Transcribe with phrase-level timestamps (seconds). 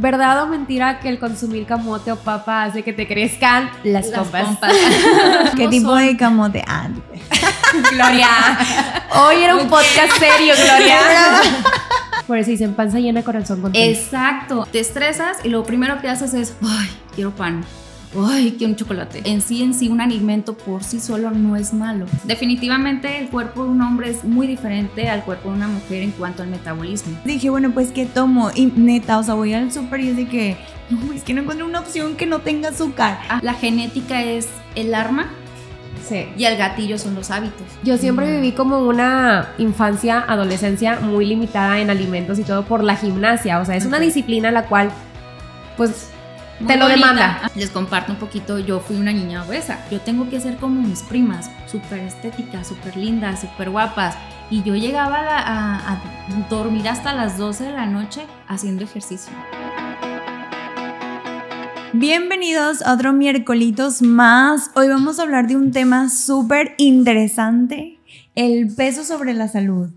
[0.00, 4.20] ¿Verdad o mentira que el consumir camote o papa hace que te crezcan las, Las
[4.20, 4.44] pompas?
[4.46, 4.72] pompas.
[5.56, 6.64] ¿Qué tipo son- de camote?
[6.68, 6.86] Ah,
[7.90, 8.28] Gloria.
[9.16, 10.98] Hoy era un podcast serio, Gloria.
[12.28, 13.90] Por eso dicen panza llena, corazón contento.
[14.00, 14.68] Exacto.
[14.70, 17.64] Te estresas y lo primero que haces es, ay, quiero pan.
[18.16, 19.20] Ay, quiero un chocolate.
[19.24, 22.06] En sí, en sí, un alimento por sí solo no es malo.
[22.24, 26.12] Definitivamente el cuerpo de un hombre es muy diferente al cuerpo de una mujer en
[26.12, 27.18] cuanto al metabolismo.
[27.24, 28.50] Dije, bueno, pues ¿qué tomo?
[28.54, 30.56] Y neta, o sea, voy al súper y es de que,
[30.88, 33.18] no, es que no encuentro una opción que no tenga azúcar.
[33.28, 35.28] Ah, La genética es el arma
[36.08, 36.24] Sí.
[36.38, 37.66] y el gatillo son los hábitos.
[37.84, 42.96] Yo siempre viví como una infancia, adolescencia muy limitada en alimentos y todo por la
[42.96, 43.60] gimnasia.
[43.60, 44.90] O sea, es una disciplina la cual,
[45.76, 46.08] pues,
[46.60, 47.08] Muy te lo bonita.
[47.08, 47.50] demanda.
[47.54, 49.78] Les comparto un poquito, yo fui una niña obesa.
[49.90, 54.16] Yo tengo que ser como mis primas, súper estéticas, súper lindas, súper guapas.
[54.50, 56.02] Y yo llegaba a- a
[56.50, 59.32] dormir hasta las 12 de la noche haciendo ejercicio.
[61.92, 64.70] Bienvenidos a otro miércolitos más.
[64.74, 67.98] Hoy vamos a hablar de un tema súper interesante,
[68.34, 69.90] el peso sobre la salud.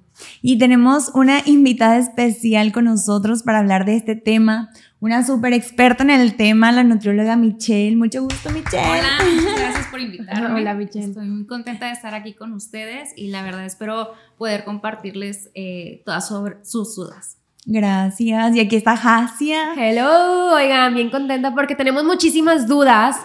[0.43, 4.69] Y tenemos una invitada especial con nosotros para hablar de este tema,
[5.01, 7.95] una súper experta en el tema, la nutrióloga Michelle.
[7.95, 8.87] Mucho gusto, Michelle.
[8.87, 10.61] Hola, muchas gracias por invitarme.
[10.61, 11.07] Hola, Michelle.
[11.07, 16.03] Estoy muy contenta de estar aquí con ustedes y la verdad espero poder compartirles eh,
[16.05, 17.37] todas sobre sus dudas.
[17.65, 18.55] Gracias.
[18.55, 19.73] Y aquí está Hasia.
[19.75, 23.17] Hello, oigan, bien contenta porque tenemos muchísimas dudas.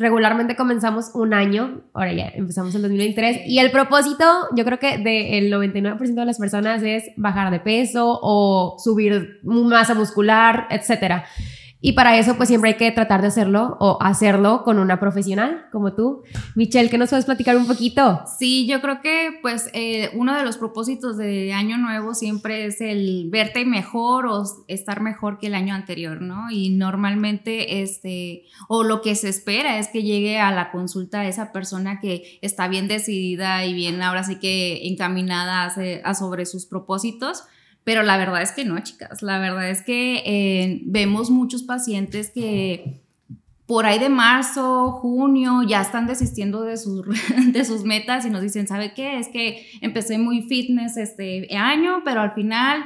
[0.00, 4.24] Regularmente comenzamos un año, ahora ya empezamos el 2023 y el propósito,
[4.56, 9.94] yo creo que del 99% de las personas es bajar de peso o subir masa
[9.94, 11.26] muscular, etcétera.
[11.82, 15.66] Y para eso pues siempre hay que tratar de hacerlo o hacerlo con una profesional
[15.72, 16.22] como tú.
[16.54, 18.20] Michelle, ¿qué nos puedes platicar un poquito?
[18.38, 22.82] Sí, yo creo que pues eh, uno de los propósitos de año nuevo siempre es
[22.82, 26.50] el verte mejor o estar mejor que el año anterior, ¿no?
[26.50, 31.50] Y normalmente este, o lo que se espera es que llegue a la consulta esa
[31.50, 35.72] persona que está bien decidida y bien ahora sí que encaminada a,
[36.04, 37.44] a sobre sus propósitos.
[37.90, 39.20] Pero la verdad es que no, chicas.
[39.20, 43.02] La verdad es que eh, vemos muchos pacientes que
[43.66, 47.04] por ahí de marzo, junio, ya están desistiendo de sus,
[47.52, 49.18] de sus metas y nos dicen, ¿sabe qué?
[49.18, 52.84] Es que empecé muy fitness este año, pero al final,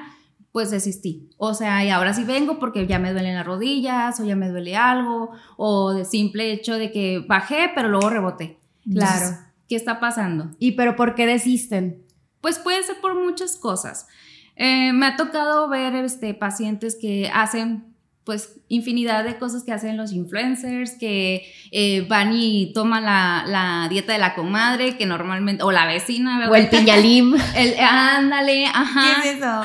[0.53, 1.29] pues desistí.
[1.37, 4.49] O sea, y ahora sí vengo porque ya me duelen las rodillas o ya me
[4.49, 8.57] duele algo, o de simple hecho de que bajé, pero luego reboté.
[8.91, 9.13] Claro.
[9.13, 9.39] Entonces,
[9.69, 10.51] ¿Qué está pasando?
[10.59, 12.03] ¿Y pero por qué desisten?
[12.41, 14.07] Pues puede ser por muchas cosas.
[14.57, 17.85] Eh, me ha tocado ver este, pacientes que hacen
[18.25, 23.87] pues infinidad de cosas que hacen los influencers, que eh, van y toman la, la
[23.91, 26.53] dieta de la comadre, que normalmente, o la vecina, ¿verdad?
[26.53, 27.35] O el piñalim.
[27.57, 29.21] El- ándale, ajá.
[29.23, 29.61] ¿Qué es eso?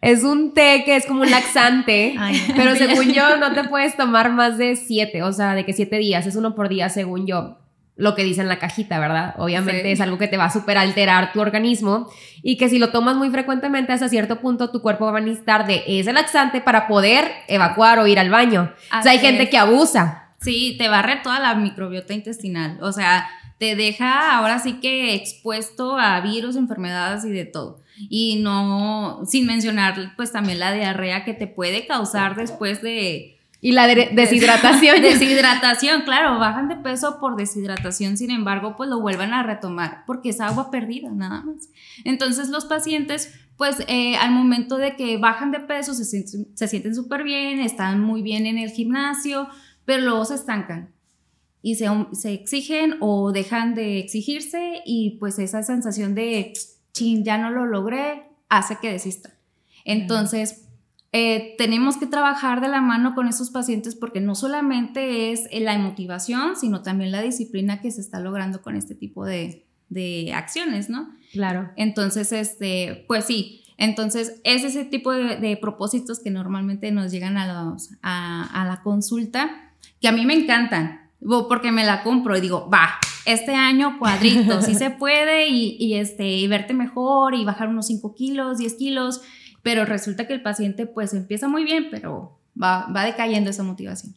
[0.00, 3.96] Es un té que es como un laxante, Ay, pero según yo no te puedes
[3.96, 7.24] tomar más de siete, o sea, de que siete días, es uno por día según
[7.28, 7.58] yo,
[7.96, 9.34] lo que dice en la cajita, ¿verdad?
[9.38, 9.90] Obviamente Sí.
[9.90, 12.08] es algo que te va a super alterar tu organismo
[12.42, 15.66] y que si lo tomas muy frecuentemente hasta cierto punto tu cuerpo va a necesitar
[15.66, 18.72] de ese laxante para poder evacuar o ir al baño.
[18.98, 19.50] o sea, hay gente es.
[19.50, 20.30] que abusa.
[20.40, 22.78] Sí, te barre toda la microbiota intestinal.
[22.80, 27.80] O sea, te deja ahora sí que expuesto a virus, enfermedades y de todo.
[28.08, 33.72] Y no, sin mencionar pues también la diarrea que te puede causar después de Y
[33.72, 35.00] la de- deshidratación.
[35.02, 36.02] deshidratación.
[36.02, 40.40] Claro, bajan de peso por deshidratación, sin embargo, pues lo vuelvan a retomar porque es
[40.40, 41.68] agua perdida nada más.
[42.04, 46.66] Entonces los pacientes pues eh, al momento de que bajan de peso se sienten se
[46.66, 49.46] sienten súper bien, están muy bien en el gimnasio,
[49.84, 50.90] pero luego se estancan
[51.62, 56.52] y se, se exigen o dejan de exigirse y pues esa sensación de,
[56.92, 59.30] chin, ya no lo logré, hace que desista.
[59.84, 60.68] Entonces,
[61.12, 65.76] eh, tenemos que trabajar de la mano con esos pacientes porque no solamente es la
[65.78, 70.88] motivación, sino también la disciplina que se está logrando con este tipo de, de acciones,
[70.88, 71.10] ¿no?
[71.32, 71.70] Claro.
[71.76, 77.36] Entonces, este, pues sí, entonces es ese tipo de, de propósitos que normalmente nos llegan
[77.36, 81.10] a, los, a, a la consulta, que a mí me encantan,
[81.48, 85.94] porque me la compro y digo, va, este año cuadrito, sí se puede y, y,
[85.94, 89.20] este, y verte mejor y bajar unos 5 kilos, 10 kilos,
[89.62, 94.14] pero resulta que el paciente pues empieza muy bien, pero va, va decayendo esa motivación.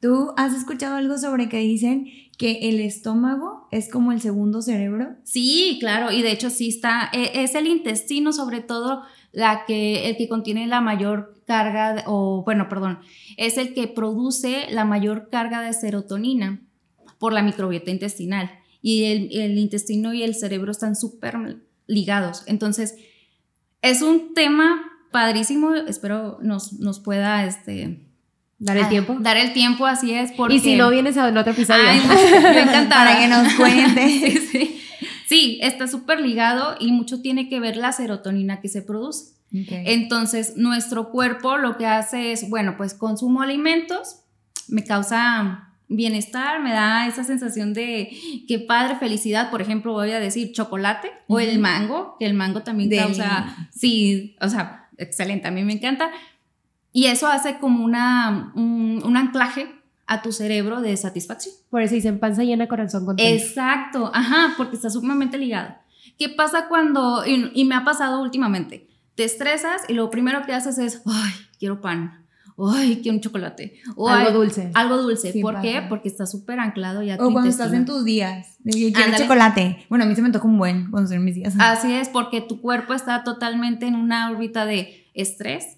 [0.00, 2.06] ¿Tú has escuchado algo sobre que dicen
[2.38, 5.16] que el estómago es como el segundo cerebro?
[5.24, 9.02] Sí, claro, y de hecho sí está, e- es el intestino sobre todo
[9.32, 13.00] la que, el que contiene la mayor carga, o bueno, perdón,
[13.36, 16.62] es el que produce la mayor carga de serotonina
[17.18, 18.50] por la microbiota intestinal.
[18.80, 22.44] Y el, el intestino y el cerebro están súper ligados.
[22.46, 22.94] Entonces,
[23.82, 28.06] es un tema padrísimo, espero nos, nos pueda este,
[28.60, 29.16] Dar el Ah, tiempo.
[29.20, 30.32] Dar el tiempo, así es.
[30.32, 30.56] Porque...
[30.56, 31.82] Y si no vienes a otro episodio.
[31.88, 32.02] Ay,
[32.42, 32.94] me encanta.
[32.94, 34.06] Para que nos cuente.
[34.06, 34.76] sí, sí.
[35.26, 39.36] Sí, está súper ligado y mucho tiene que ver la serotonina que se produce.
[39.52, 44.22] Entonces, nuestro cuerpo lo que hace es, bueno, pues consumo alimentos,
[44.68, 48.10] me causa bienestar, me da esa sensación de
[48.48, 49.50] qué padre, felicidad.
[49.50, 53.02] Por ejemplo, voy a decir chocolate o el mango, que el mango también Deli.
[53.02, 56.10] causa, sí, o sea, excelente, a mí me encanta.
[56.92, 59.68] Y eso hace como una, un, un anclaje
[60.06, 61.54] a tu cerebro de satisfacción.
[61.70, 63.44] Por eso dicen panza llena, corazón contento.
[63.44, 65.74] Exacto, ajá, porque está sumamente ligado.
[66.18, 70.52] ¿Qué pasa cuando, y, y me ha pasado últimamente, te estresas y lo primero que
[70.52, 72.19] haces es, ay, quiero pan,
[72.68, 74.70] ay, quiero un chocolate, o Algo "Ay, dulce.
[74.74, 75.74] Algo dulce, Sí ¿por qué?
[75.76, 75.88] pasa.
[75.88, 77.96] Porque está súper anclado ya a tu O cuando estás en intestino.
[77.98, 78.56] tus días.
[78.64, 79.86] De quiero chocolate.
[79.88, 81.54] Bueno, a mí se me toca un buen cuando en mis días.
[81.58, 85.76] Así es, porque tu cuerpo está totalmente en una órbita de estrés,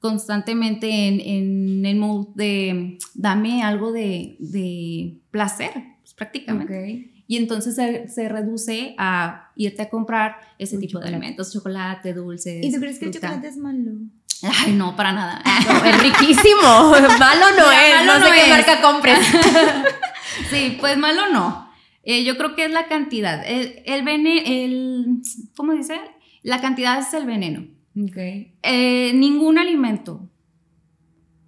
[0.00, 5.70] constantemente en, en el mood de dame algo de, de placer,
[6.02, 7.12] pues, prácticamente.
[7.28, 11.16] Y entonces se, se reduce a irte a comprar ese Un tipo de chocolate.
[11.16, 12.64] alimentos, chocolate, dulces.
[12.64, 13.26] ¿Y tú crees que el fruta.
[13.28, 13.90] chocolate es malo?
[14.42, 15.42] Ay, no, para nada.
[15.66, 16.62] No, es riquísimo.
[17.18, 18.06] Malo no es.
[18.06, 18.48] malo no sé no qué es.
[18.48, 19.18] marca compres.
[20.50, 21.70] sí, pues malo no.
[22.02, 23.42] Eh, yo creo que es la cantidad.
[23.46, 25.22] El, el veneno, el,
[25.56, 26.00] ¿cómo dice?
[26.42, 27.66] La cantidad es el veneno.
[28.00, 28.16] Ok.
[28.62, 30.28] Eh, ningún alimento,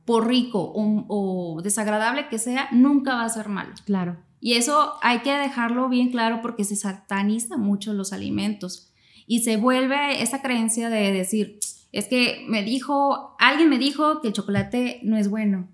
[0.05, 3.75] por rico o, o desagradable que sea, nunca va a ser malo.
[3.85, 4.17] Claro.
[4.41, 8.93] Y eso hay que dejarlo bien claro porque se sataniza mucho los alimentos
[9.27, 11.59] y se vuelve esa creencia de decir,
[11.93, 15.69] es que me dijo, alguien me dijo que el chocolate no es bueno.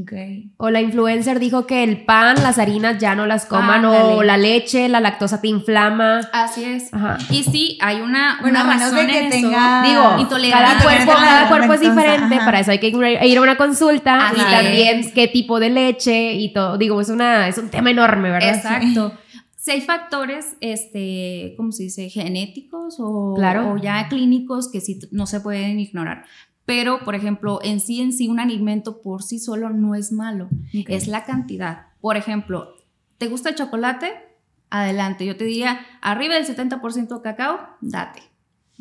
[0.00, 0.12] Ok.
[0.56, 3.84] O la influencer dijo que el pan, las harinas ya no las coman.
[3.84, 6.20] O la leche, la lactosa te inflama.
[6.32, 6.94] Así es.
[6.94, 7.18] Ajá.
[7.28, 9.36] Y sí, hay una, Bueno, una de razón que en eso.
[9.50, 10.66] tenga- Digo, Intolerancia.
[10.78, 12.44] cada cuerpo, cada cuerpo es diferente, ajá.
[12.46, 15.12] para eso hay que ir a una consulta Así y también es.
[15.12, 16.78] qué tipo de leche y todo.
[16.78, 18.54] Digo, es una es un tema enorme, ¿verdad?
[18.56, 19.12] Exacto.
[19.62, 22.08] Si hay factores, este, ¿cómo se dice?
[22.10, 23.72] Genéticos o, Claro.
[23.74, 26.24] o ya clínicos que sí no se pueden ignorar.
[26.66, 30.48] Pero, por ejemplo, en sí, en sí, un alimento por sí solo no es malo.
[30.88, 31.86] Es la cantidad.
[32.00, 32.74] Por ejemplo,
[33.18, 34.10] ¿te gusta el chocolate?
[34.68, 35.24] Adelante.
[35.26, 38.20] Yo te diría, arriba del 70% de cacao, date.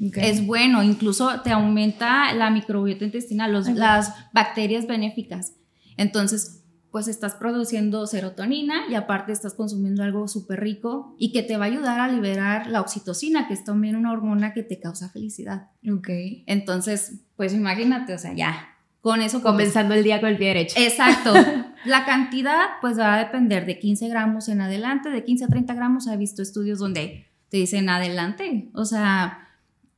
[0.04, 0.18] Ok.
[0.18, 5.54] Es bueno, incluso te aumenta la microbiota intestinal, los- las bacterias benéficas.
[5.96, 6.61] Entonces,
[6.92, 11.66] pues estás produciendo serotonina y aparte estás consumiendo algo súper rico y que te va
[11.66, 15.70] a ayudar a liberar la oxitocina, que es también una hormona que te causa felicidad.
[15.90, 16.10] Ok.
[16.48, 18.72] Entonces, pues imagínate, o sea, ya,
[19.02, 19.42] con eso.
[19.42, 20.80] Comenzando el día con el pie derecho.
[20.80, 21.34] Exacto.
[21.86, 25.74] La cantidad, pues va a depender de 15 gramos en adelante, de 15 a 30
[25.74, 26.08] gramos.
[26.08, 28.70] He visto estudios donde te dicen adelante.
[28.74, 29.50] O sea,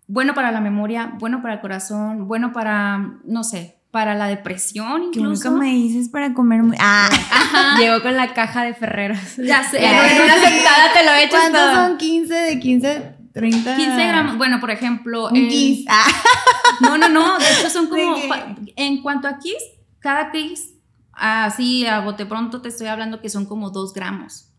[0.08, 5.12] bueno para la memoria, bueno para el corazón, bueno para, no sé, para la depresión
[5.12, 5.52] Que incluso.
[5.52, 6.76] nunca me dices para comer muy...
[6.80, 7.78] Ah, Ajá.
[7.78, 9.20] Llegó con la caja de Ferreros.
[9.38, 9.78] Ya sé.
[9.86, 11.76] En en una sentada te lo echas ¿Cuántos todo.
[11.76, 13.16] son 15 de 15?
[13.36, 13.76] 30.
[13.78, 15.86] 15 gramos, bueno, por ejemplo, Un kiss.
[15.88, 16.06] Ah,
[16.82, 18.16] No, no, no, de hecho son como,
[18.76, 19.62] en cuanto a kiss,
[20.00, 20.72] cada kiss,
[21.12, 24.50] así a bote pronto te estoy hablando que son como 2 gramos.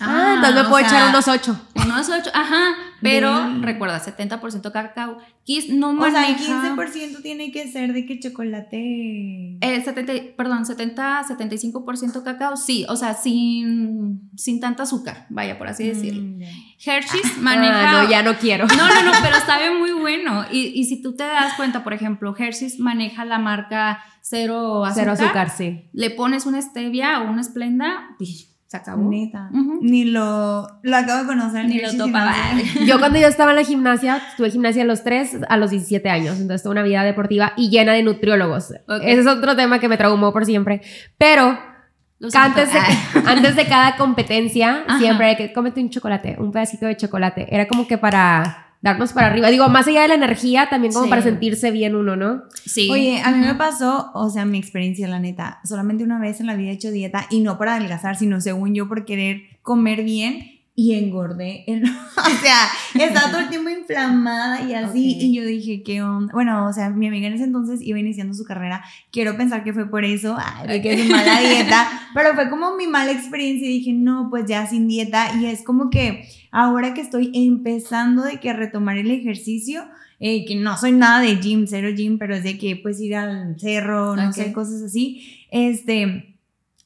[0.00, 1.60] Ah, entonces me o puedo sea, echar unos ocho.
[1.74, 3.62] Unos 8, ajá, pero Bien.
[3.62, 5.18] recuerda, 70% cacao.
[5.44, 6.74] Kiss no o sea, el maneja...
[6.76, 9.58] 15% tiene que ser de que chocolate...
[9.60, 15.68] eh, 70, perdón, 70, 75% cacao, sí, o sea, sin, sin tanta azúcar, vaya, por
[15.68, 16.22] así decirlo.
[16.22, 16.48] Mm, ya.
[16.84, 17.90] Hershey's maneja...
[17.90, 18.66] Ah, no, ya no quiero.
[18.66, 20.44] No, no, no, pero sabe muy bueno.
[20.50, 25.16] Y, y si tú te das cuenta, por ejemplo, Hershey's maneja la marca cero azúcar.
[25.16, 25.88] Cero azúcar, sí.
[25.92, 29.10] Le pones una stevia o una esplenda y se acabó.
[29.10, 29.50] Neta.
[29.80, 30.64] Ni lo...
[30.82, 31.64] Lo acabo de conocer.
[31.64, 32.32] Ni lo topaba.
[32.86, 36.08] Yo cuando yo estaba en la gimnasia, tuve gimnasia a los 3 a los 17
[36.08, 38.70] años, entonces tuve una vida deportiva y llena de nutriólogos.
[39.02, 40.82] Ese es otro tema que me traumó por siempre.
[41.18, 41.58] Pero
[42.32, 42.96] antes de, Ay.
[43.26, 44.98] antes de cada competencia, Ajá.
[45.00, 47.52] siempre hay que cómete un chocolate, un pedacito de chocolate.
[47.52, 49.48] Era como que para darnos para arriba.
[49.50, 51.10] Digo, más allá de la energía, también como Sí.
[51.10, 52.42] para sentirse bien uno, ¿no?
[52.64, 52.88] Sí.
[52.90, 56.46] Oye, a mí me pasó, o sea, mi experiencia, la neta, solamente una vez en
[56.46, 60.02] la vida he hecho dieta y no para adelgazar, sino según yo por querer comer
[60.02, 61.64] bien y engordé.
[61.66, 61.84] en-
[62.16, 65.18] o sea, estaba todo el tiempo inflamada y así.
[65.20, 66.32] Y yo dije, ¿qué onda?
[66.32, 68.82] Bueno, o sea, mi amiga en ese entonces iba iniciando su carrera.
[69.12, 71.86] Quiero pensar que fue por eso, ay, de que es mala dieta.
[72.14, 75.36] Pero fue como mi mala experiencia y dije, no, pues ya sin dieta.
[75.38, 79.84] Y es como que ahora que estoy empezando de que a retomar el ejercicio,
[80.18, 83.16] eh, que no soy nada de gym, cero gym, pero es de que pues ir
[83.16, 85.44] al cerro, no sé, cosas así.
[85.50, 86.29] Este,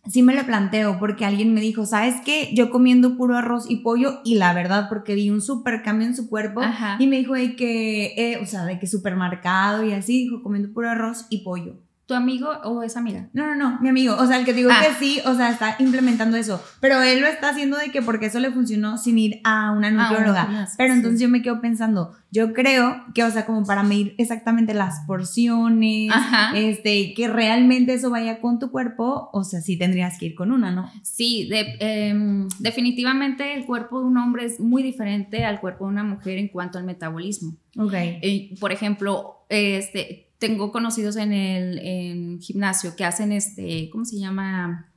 [0.06, 2.50] sí me lo planteo porque alguien me dijo, ¿sabes qué?
[2.54, 6.16] Yo comiendo puro arroz y pollo y la verdad, porque vi un super cambio en
[6.16, 6.96] su cuerpo Ajá.
[6.99, 10.73] y me dijo de que, eh, o sea, de que supermercado y así, dijo comiendo
[10.73, 11.76] puro arroz y pollo.
[12.06, 13.30] ¿Tu amigo o es amiga?
[13.32, 14.14] No, no, no, mi amigo.
[14.18, 14.82] O sea, el que digo Ah.
[14.87, 16.62] que sí, o sea, está implementando eso.
[16.80, 19.90] Pero él lo está haciendo de que porque eso le funcionó sin ir a una
[19.90, 20.44] nutrióloga.
[20.44, 20.99] gimnasio, pero sí.
[20.99, 25.00] entonces yo me quedo pensando, yo creo que, o sea, como para medir exactamente las
[25.06, 26.56] porciones, Ajá.
[26.56, 30.52] este, que realmente eso vaya con tu cuerpo, o sea, sí tendrías que ir con
[30.52, 30.90] una, ¿no?
[31.02, 35.92] Sí, de- em, definitivamente el cuerpo de un hombre es muy diferente al cuerpo de
[35.92, 37.56] una mujer en cuanto al metabolismo.
[37.78, 37.92] Ok.
[37.94, 44.18] Eh, por ejemplo, este, tengo conocidos en el en gimnasio que hacen este, ¿cómo se
[44.18, 44.90] llama?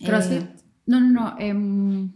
[0.00, 0.42] Eh, ¿Crossfit?
[0.86, 1.36] no, no, no.
[1.38, 2.12] em,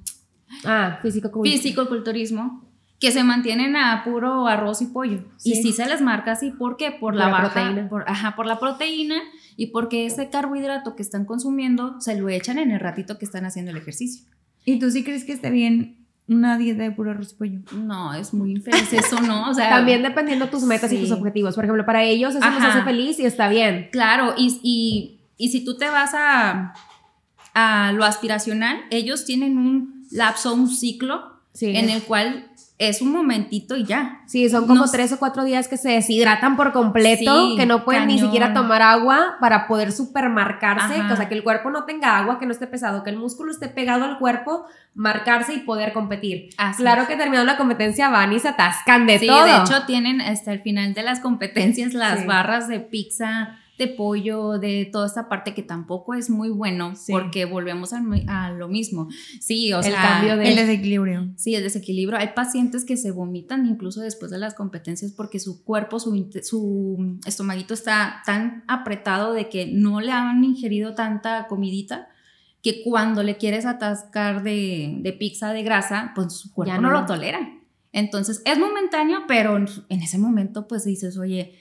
[0.65, 2.65] Ah, físico como fisicoculturismo
[2.99, 5.25] que se mantienen a puro arroz y pollo.
[5.45, 5.63] Y Sí.
[5.63, 6.91] sí se les marca así, ¿por qué?
[6.91, 7.89] Por, Por la, la baja, proteína.
[7.89, 9.17] Por, ajá, por la proteína
[9.57, 13.45] y porque ese carbohidrato que están consumiendo se lo echan en el ratito que están
[13.45, 14.25] haciendo el ejercicio.
[14.65, 15.98] ¿Y tú sí crees que esté bien
[16.29, 17.59] una dieta de puro arroz y pollo?
[17.73, 19.51] No, es muy infeliz eso, ¿no?
[19.51, 21.55] O sea, También dependiendo tus metas y tus objetivos.
[21.55, 22.69] Por ejemplo, para ellos eso les Ajá.
[22.75, 23.89] hace feliz y está bien.
[23.93, 26.75] Claro, y, y, y si tú te vas a,
[27.55, 31.75] a lo aspiracional, ellos tienen un lapso, un ciclo Sí.
[31.77, 32.47] en el cual
[32.79, 34.21] es un momentito y ya.
[34.27, 37.67] Sí, son como Nos- tres o cuatro días que se deshidratan por completo, Sí, que
[37.67, 41.13] no pueden ni siquiera tomar agua para poder supermarcarse, Ajá.
[41.13, 43.51] o sea, que el cuerpo no tenga agua, que no esté pesado, que el músculo
[43.51, 46.51] esté pegado al cuerpo, marcarse y poder competir.
[46.57, 47.09] Así claro es.
[47.09, 49.45] que terminando la competencia van y se atascan de Sí, todo.
[49.45, 52.27] de hecho tienen hasta el final de las competencias las Sí.
[52.27, 57.13] barras de pizza, de pollo, de toda esta parte que tampoco es muy bueno Sí.
[57.13, 59.09] porque volvemos a, a lo mismo.
[59.41, 61.33] Sí, o El sea, cambio de- El desequilibrio.
[61.37, 62.19] Sí, el desequilibrio.
[62.19, 67.73] Hay pacientes que se vomitan incluso después de las competencias porque su cuerpo, su, estomaguito
[67.75, 72.09] está tan apretado de que no le han ingerido tanta comidita
[72.63, 76.91] que cuando le quieres atascar de, de pizza de grasa, pues su cuerpo Ya no.
[76.91, 77.01] no.
[77.01, 77.39] lo tolera.
[77.93, 81.55] Entonces es momentáneo, pero en ese momento pues dices, oye,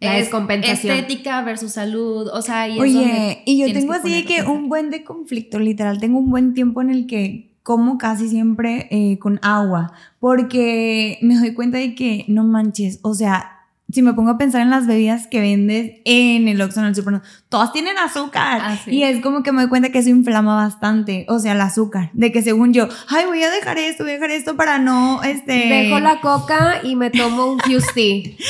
[0.00, 0.94] La es descompensación.
[0.94, 4.34] estética versus salud, o sea, y es Oye, donde y yo tengo que así que
[4.34, 4.56] atención.
[4.56, 8.88] un buen de conflicto, literal, tengo un buen tiempo en el que como casi siempre
[8.90, 13.55] eh, con agua, porque me doy cuenta de que no manches, o sea,
[13.92, 16.94] si me pongo a pensar en las bebidas que vendes en el Oxxo, en el
[16.96, 18.60] Super, todas tienen azúcar.
[18.62, 18.90] Ah, sí.
[18.90, 22.10] Y es como que me doy cuenta que eso inflama bastante, o sea, el azúcar,
[22.12, 25.22] de que según yo, ay, voy a dejar esto, voy a dejar esto para no,
[25.22, 25.52] este...
[25.68, 27.60] Dejo la coca y me tomo un.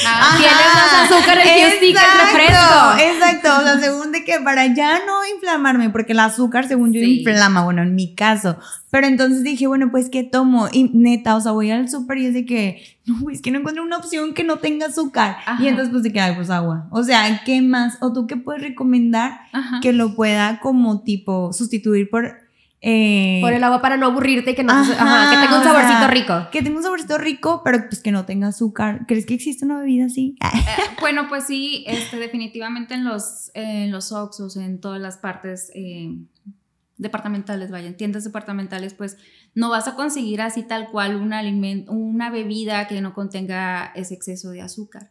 [0.07, 2.99] Ah, Tiene más azúcar el Fusty que el refresco.
[2.99, 7.00] Exacto, o sea, según de que para ya no inflamarme, porque el azúcar, según yo,
[7.00, 7.19] Sí.
[7.19, 8.59] inflama, bueno, en mi caso.
[8.97, 10.69] Pero entonces dije, bueno, pues, ¿qué tomo?
[10.73, 13.59] Y neta, o sea, voy al súper y es de que, no, es que no
[13.59, 15.37] encuentro una opción que no tenga azúcar.
[15.45, 15.62] Ajá.
[15.62, 16.88] Y entonces, pues, de que, ay, pues, agua.
[16.91, 17.99] O sea, ¿qué más?
[18.00, 19.81] ¿O tú qué puedes recomendar Ajá.
[19.83, 22.38] que lo pueda como tipo sustituir por...
[22.81, 25.62] eh, Por el agua para no aburrirte y que, no, Ajá, ajá, que tenga un
[25.62, 26.49] sea, saborcito rico.
[26.50, 29.05] que tenga un saborcito rico, pero pues que no tenga azúcar.
[29.07, 30.37] ¿Crees que existe una bebida así?
[30.45, 35.71] Eh, bueno, pues sí, este, definitivamente en los, en los Oxxos, en todas las partes
[35.75, 36.17] eh,
[36.99, 39.17] departamentales, vaya, en tiendas departamentales, pues
[39.55, 44.15] no vas a conseguir así tal cual un alimento, una bebida que no contenga ese
[44.15, 45.11] exceso de azúcar.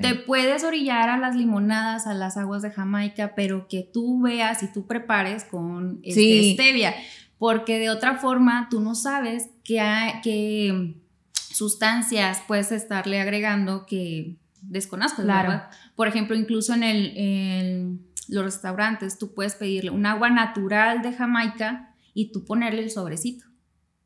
[0.00, 4.62] Te puedes orillar a las limonadas, a las aguas de Jamaica, pero que tú veas
[4.62, 6.54] y tú prepares con este, Sí.
[6.54, 6.94] stevia,
[7.38, 9.82] porque de otra forma tú no sabes qué,
[10.22, 10.94] qué
[11.34, 14.36] sustancias puedes estarle agregando que
[14.68, 15.50] desconozcas, Claro.
[15.50, 15.70] ¿verdad?
[15.96, 21.12] Por ejemplo, incluso en, el, en los restaurantes tú puedes pedirle un agua natural de
[21.12, 23.44] Jamaica y tú ponerle el sobrecito.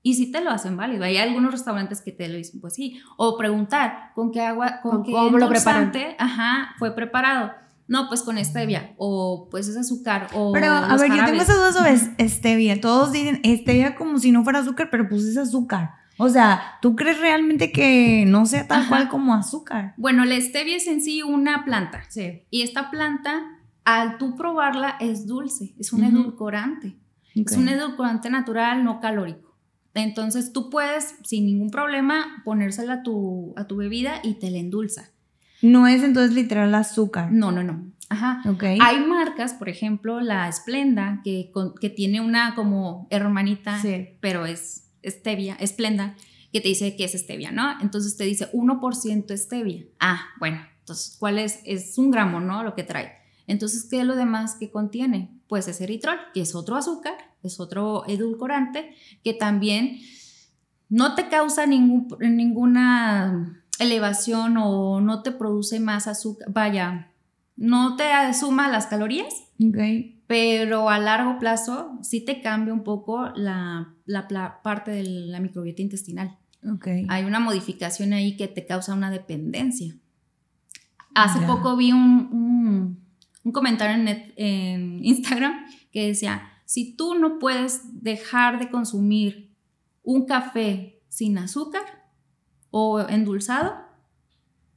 [0.02, 1.04] Y sí te lo hacen válido.
[1.04, 3.00] Hay algunos restaurantes que te lo dicen, pues sí.
[3.16, 5.92] O preguntar, ¿con qué agua, con, ¿Con qué cómo lo preparan?
[6.18, 7.50] Ajá, fue preparado.
[7.88, 8.94] No, pues con stevia.
[8.98, 10.28] O pues es azúcar.
[10.34, 11.42] O Pero, a ver, yo tengo jarabes.
[11.42, 12.80] esa duda sobre stevia.
[12.80, 15.90] Todos dicen stevia como si no fuera azúcar, pero pues es azúcar.
[16.18, 18.88] O sea, ¿tú crees realmente que no sea tal Ajá.
[18.88, 19.94] cual como azúcar?
[19.96, 22.02] Bueno, la stevia es en sí una planta.
[22.08, 22.42] Sí.
[22.50, 23.42] Y esta planta,
[23.84, 25.74] al tú probarla, es dulce.
[25.78, 26.96] Es un edulcorante.
[27.34, 29.56] Es un edulcorante natural, no calórico.
[29.94, 34.58] Entonces tú puedes, sin ningún problema, ponérsela a tu, a tu bebida y te la
[34.58, 35.10] endulza.
[35.62, 37.32] No es entonces literal azúcar.
[37.32, 37.84] No, no, no.
[38.10, 38.42] Ajá.
[38.48, 38.64] Ok.
[38.80, 44.08] Hay marcas, por ejemplo, la Splenda, que, con- que tiene una como hermanita, Sí.
[44.20, 46.16] pero es stevia, Splenda,
[46.52, 47.80] que te dice que es stevia, ¿no?
[47.80, 49.84] Entonces te dice 1% stevia.
[50.00, 51.60] Ah, bueno, entonces, ¿cuál es?
[51.64, 52.62] Es un gramo, ¿no?
[52.62, 53.12] Lo que trae.
[53.46, 55.30] Entonces, ¿qué es lo demás que contiene?
[55.48, 60.00] Pues es eritrol, que es otro azúcar, es otro edulcorante, que también
[60.88, 67.12] no te causa ningún, ninguna elevación o no te produce más azúcar, vaya,
[67.56, 70.17] no te suma las calorías, Ok.
[70.28, 75.82] Pero a largo plazo sí te cambia un poco la, la parte de la microbiota
[75.82, 76.38] intestinal.
[76.70, 76.86] Ok.
[77.08, 79.94] Hay una modificación ahí que te causa una dependencia.
[81.14, 81.46] Hace Ya.
[81.48, 83.04] poco vi un, un-
[83.42, 89.56] un comentario en, net- en Instagram que decía, si tú no puedes dejar de consumir
[90.02, 91.82] un café sin azúcar
[92.70, 93.74] o endulzado,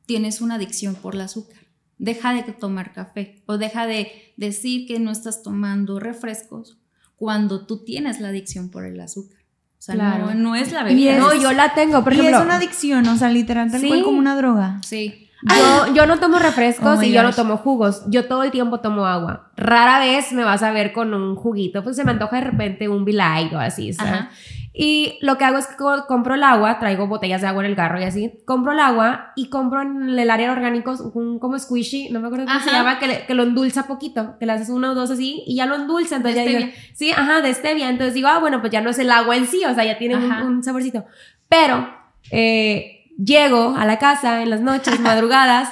[0.05, 1.58] tienes una adicción por el azúcar.
[2.03, 6.79] Deja de tomar café o deja de decir que no estás tomando refrescos
[7.15, 9.38] cuando tú tienes la adicción por el azúcar.
[9.77, 10.25] O sea, Claro.
[10.27, 11.12] no, no es la bebida.
[11.13, 12.39] es- No, yo la tengo, por y ejemplo.
[12.39, 13.88] es una adicción, o sea, literal, tal Sí.
[13.88, 14.79] cual como una droga.
[14.84, 15.27] Sí.
[15.48, 18.03] Yo, yo no tomo refrescos Oh y yo no tomo jugos.
[18.08, 19.51] Yo todo el tiempo tomo agua.
[19.58, 22.89] Rara vez me vas a ver con un juguito, pues se me antoja de repente
[22.89, 23.05] un
[23.53, 24.13] o así, ¿sabes?
[24.13, 24.31] Ajá.
[24.73, 27.69] Y lo que hago es que co- compro el agua, traigo botellas de agua en
[27.71, 28.31] el carro y así.
[28.45, 32.27] Compro el agua y compro en el área de orgánicos un como squishy, no me
[32.27, 32.77] acuerdo cómo se Ajá.
[32.77, 35.55] llama, que, le- que lo endulza poquito, que le haces uno o dos así y
[35.55, 36.15] ya lo endulza.
[36.15, 37.89] Entonces De ya digo, sí, ajá, de stevia.
[37.89, 39.97] Entonces digo, ah, bueno, pues ya no es el agua en sí, o sea, ya
[39.97, 41.03] tiene un, saborcito.
[41.49, 41.93] Pero
[42.31, 45.69] eh, llego a la casa en las noches, madrugadas,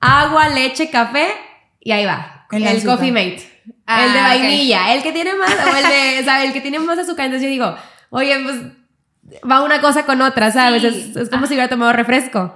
[0.00, 1.28] agua, leche, café
[1.80, 2.46] y ahí va.
[2.50, 2.84] El El.
[2.84, 3.48] Coffee Mate.
[3.86, 6.46] Ah, el de vainilla, el que tiene más, o el de, ¿sabes?
[6.48, 7.26] El que tiene más azúcar.
[7.26, 7.76] Entonces yo digo,
[8.10, 8.56] oye, pues
[9.48, 10.82] va una cosa con otra, ¿sabes?
[10.82, 10.88] Sí.
[10.88, 12.54] Es, es como si hubiera tomado refresco.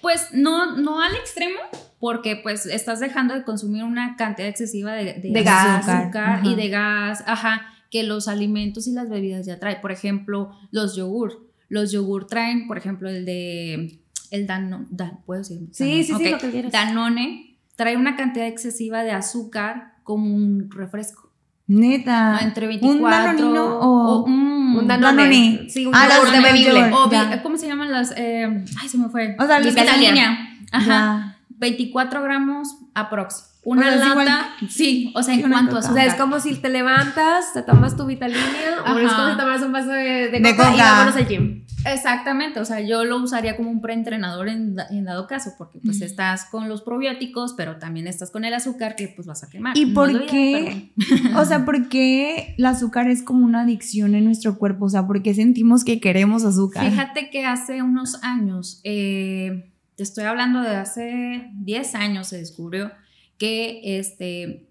[0.00, 1.60] Pues no, no al extremo,
[1.98, 5.86] porque pues estás dejando de consumir una cantidad excesiva de, De gas.
[5.86, 9.80] azúcar y de gas, ajá, que los alimentos y las bebidas ya traen.
[9.80, 11.50] Por ejemplo, los yogur.
[11.68, 14.86] Los yogur traen, por ejemplo, el de el Danone,
[15.26, 15.58] ¿puedo decir?
[15.72, 16.30] Sí, sí, sí, Ok.
[16.32, 16.72] lo que quieras.
[16.72, 21.28] Danone trae una cantidad excesiva de azúcar como un refresco.
[21.66, 22.40] Neta.
[22.42, 24.24] entre 24 ¿Un danonino o...?
[24.24, 25.22] un, Un Danone.
[25.22, 25.68] Danone.
[25.70, 26.90] Sí, un Ah, Danone bebible.
[26.92, 27.42] o Ya.
[27.42, 28.12] ¿Cómo se llaman las?
[28.16, 29.36] eh, ay, se me fue.
[29.38, 30.56] O sea, Vitalina.
[30.72, 30.86] Ajá.
[30.86, 31.36] Ya.
[31.50, 33.46] 24 gramos aprox.
[33.62, 34.10] Una O sea, lata.
[34.10, 34.28] igual
[34.70, 35.78] sí, o sea, en cuanto a.
[35.80, 38.40] O sea, es como si te levantas, te tomas tu vitalina,
[38.86, 40.84] o es como si tomas un vaso de, de De coca, y coca.
[40.92, 41.59] vámonos al gym.
[41.84, 46.00] Exactamente, o sea, yo lo usaría como un preentrenador en, en dado caso, porque pues
[46.00, 49.76] estás con los probióticos, pero también estás con el azúcar que pues vas a quemar.
[49.76, 50.92] ¿Y No por qué?
[51.36, 54.86] O sea, ¿por qué el azúcar es como una adicción en nuestro cuerpo?
[54.86, 56.88] O sea, ¿por qué sentimos que queremos azúcar?
[56.88, 62.92] Fíjate que hace unos años, eh, te estoy hablando de hace 10 años, se descubrió
[63.38, 64.70] que este,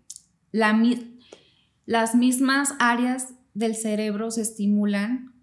[0.51, 0.79] la,
[1.85, 5.33] las mismas áreas del cerebro se estimulan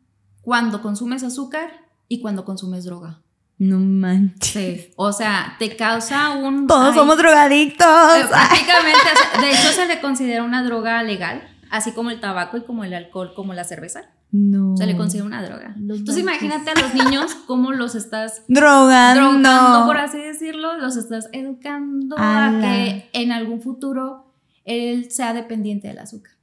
[0.46, 1.68] cuando consumes azúcar
[2.06, 3.18] y cuando consumes droga.
[3.58, 4.52] No manches.
[4.84, 4.92] Sí.
[4.94, 6.68] O sea, te causa un...
[6.68, 7.84] Todos ay, somos drogadictos.
[8.16, 12.20] eh, prácticamente, o sea, de hecho se le considera una droga legal, así como el
[12.20, 14.02] tabaco y como el alcohol, como la cerveza.
[14.30, 14.76] No.
[14.76, 15.74] Se le considera una droga.
[15.76, 16.42] Entonces manches.
[16.44, 19.32] imagínate a los niños cómo los estás Drogando.
[19.32, 22.60] drogando, por así decirlo, los estás educando a Ala.
[22.60, 24.32] que en algún futuro
[24.64, 26.35] él sea dependiente del azúcar.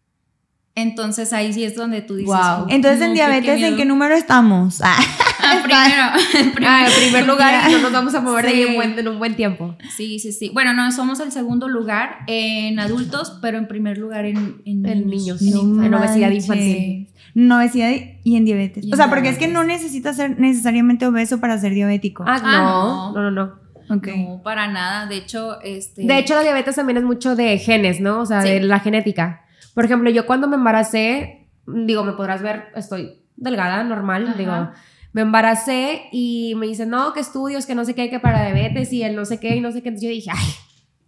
[0.75, 2.33] Entonces ahí sí es donde tú dices.
[2.36, 3.77] "Oh, Entonces, no, en diabetes, ¿en miedo".
[3.77, 4.81] qué número estamos?
[4.83, 4.97] Ah,
[5.45, 8.62] Ah, primero, en primer- Ah, en primer lugar, no nos vamos a mover de ahí
[8.63, 9.75] en, buen- en un buen tiempo.
[9.95, 10.49] Sí, sí, sí.
[10.53, 15.07] Bueno, no, somos el segundo lugar en adultos, pero en primer lugar en, en En
[15.07, 15.41] niños.
[15.41, 15.62] niños.
[15.63, 17.09] en en obesidad infantil.
[17.36, 17.91] En obesidad
[18.23, 18.86] y en diabetes.
[18.86, 22.23] Y o sea, porque es que no necesitas ser necesariamente obeso para ser diabético.
[22.25, 23.63] Ah, Ah, no, no, no, no.
[23.89, 25.05] No, para nada.
[25.07, 26.03] De hecho, este.
[26.03, 28.21] De hecho, la diabetes también es mucho de genes, ¿no?
[28.21, 28.49] O sea, Sí.
[28.49, 29.41] de la genética.
[29.73, 34.38] Por ejemplo, yo cuando me embaracé, digo, me podrás ver, estoy delgada, normal, Ajá.
[34.38, 34.69] digo,
[35.13, 38.91] me embaracé y me dicen, no, que estudios, que no sé qué, que para diabetes
[38.93, 39.89] y el no sé qué y no sé qué.
[39.89, 40.53] Entonces yo dije, ay,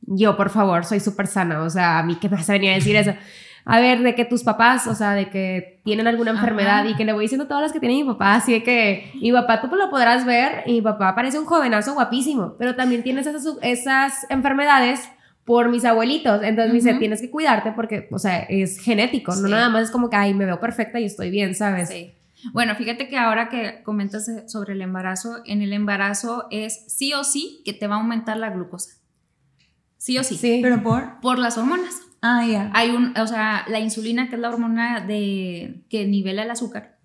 [0.02, 2.72] yo, por favor, soy súper sana, o sea, a mí qué me vas a venir
[2.72, 3.14] a decir eso.
[3.68, 6.40] A ver, de que tus papás, o sea, de que tienen alguna Ajá.
[6.40, 9.12] enfermedad y que le voy diciendo todas las que tiene mi papá, así de que
[9.20, 13.02] mi papá tú lo podrás ver y mi papá parece un jovenazo guapísimo, pero también
[13.02, 15.10] tienes esas, esas enfermedades
[15.46, 19.48] por mis abuelitos, entonces me dice, tienes que cuidarte porque, o sea, es genético, no
[19.48, 21.90] nada más es como que, ay, me veo perfecta y estoy bien, ¿sabes?
[21.90, 22.14] Sí.
[22.52, 27.24] Bueno, fíjate que ahora que comentas sobre el embarazo, en el embarazo es sí o
[27.24, 28.96] sí que te va a aumentar la glucosa.
[29.98, 30.36] Sí o sí.
[30.36, 30.60] Sí.
[30.62, 31.20] Pero por.
[31.22, 32.02] Por las hormonas.
[32.22, 32.72] Ah, ya.
[32.74, 36.98] Hay un, o sea, la insulina, que es la hormona de, que nivela el azúcar,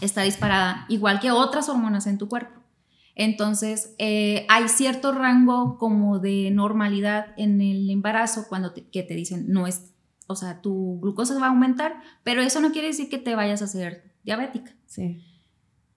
[0.00, 2.63] está disparada, igual que otras hormonas en tu cuerpo.
[3.14, 9.14] Entonces, eh, hay cierto rango como de normalidad en el embarazo cuando te, que te
[9.14, 9.92] dicen, no es,
[10.26, 13.62] o sea, tu glucosa va a aumentar, pero eso no quiere decir que te vayas
[13.62, 14.74] a hacer diabética.
[14.86, 15.22] Sí.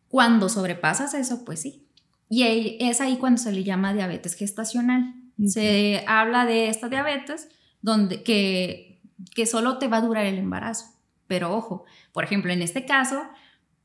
[0.10, 1.88] Cuando sobrepasas eso, pues sí.
[2.30, 5.14] Y ahí- es ahí cuando se le llama diabetes gestacional.
[5.46, 7.48] Se habla de esta diabetes
[7.82, 9.02] donde, que,
[9.36, 10.86] que solo te va a durar el embarazo.
[11.28, 13.22] Pero ojo, por ejemplo, en este caso,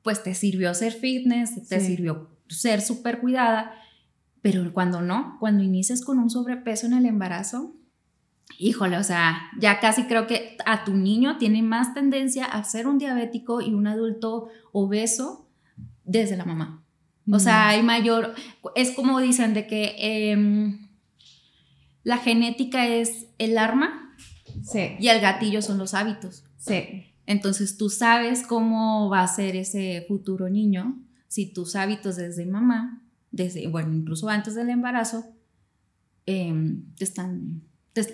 [0.03, 1.87] pues te sirvió ser fitness, te Sí.
[1.88, 3.75] sirvió ser súper cuidada,
[4.41, 7.75] pero cuando no, cuando inicias con un sobrepeso en el embarazo,
[8.59, 12.87] híjole, o sea, ya casi creo que a tu niño tiene más tendencia a ser
[12.87, 15.49] un diabético y un adulto obeso
[16.05, 16.85] desde la mamá.
[17.31, 18.35] O sea, hay mayor,
[18.75, 19.95] es como dicen de que
[20.33, 20.88] em,
[22.03, 24.15] la genética es el arma
[24.65, 26.45] Sí, y el gatillo son los hábitos.
[26.57, 27.07] sí.
[27.25, 30.99] Entonces tú sabes cómo va a ser ese futuro niño
[31.33, 35.25] si tus hábitos desde mamá, desde, bueno, incluso antes del embarazo,
[36.27, 37.62] em, te están,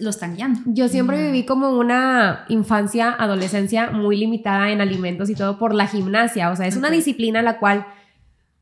[0.01, 0.61] lo están guiando.
[0.67, 5.89] Yo siempre viví como una infancia, adolescencia muy limitada en alimentos y todo por la
[5.89, 6.49] gimnasia.
[6.53, 7.89] O sea, es una disciplina la cual,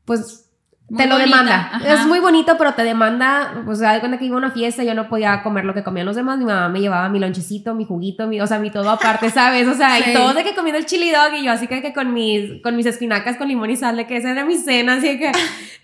[0.05, 0.46] pues,
[0.89, 1.69] Muy te lo bonita, demanda.
[1.73, 1.93] ajá.
[1.93, 4.93] Es muy bonito, pero te demanda, pues, da cuenta que iba a una fiesta, yo
[4.93, 6.37] no podía comer lo que comían los demás.
[6.37, 9.67] Mi mamá me llevaba mi lonchecito, mi juguito, mi, o sea, mi todo aparte, ¿sabes?
[9.67, 10.11] O sea, Sí.
[10.11, 12.61] y todo de que comiendo el chili dog y yo así que, que con mis,
[12.63, 15.31] con mis espinacas con limón y sal, de que esa era mi cena, así que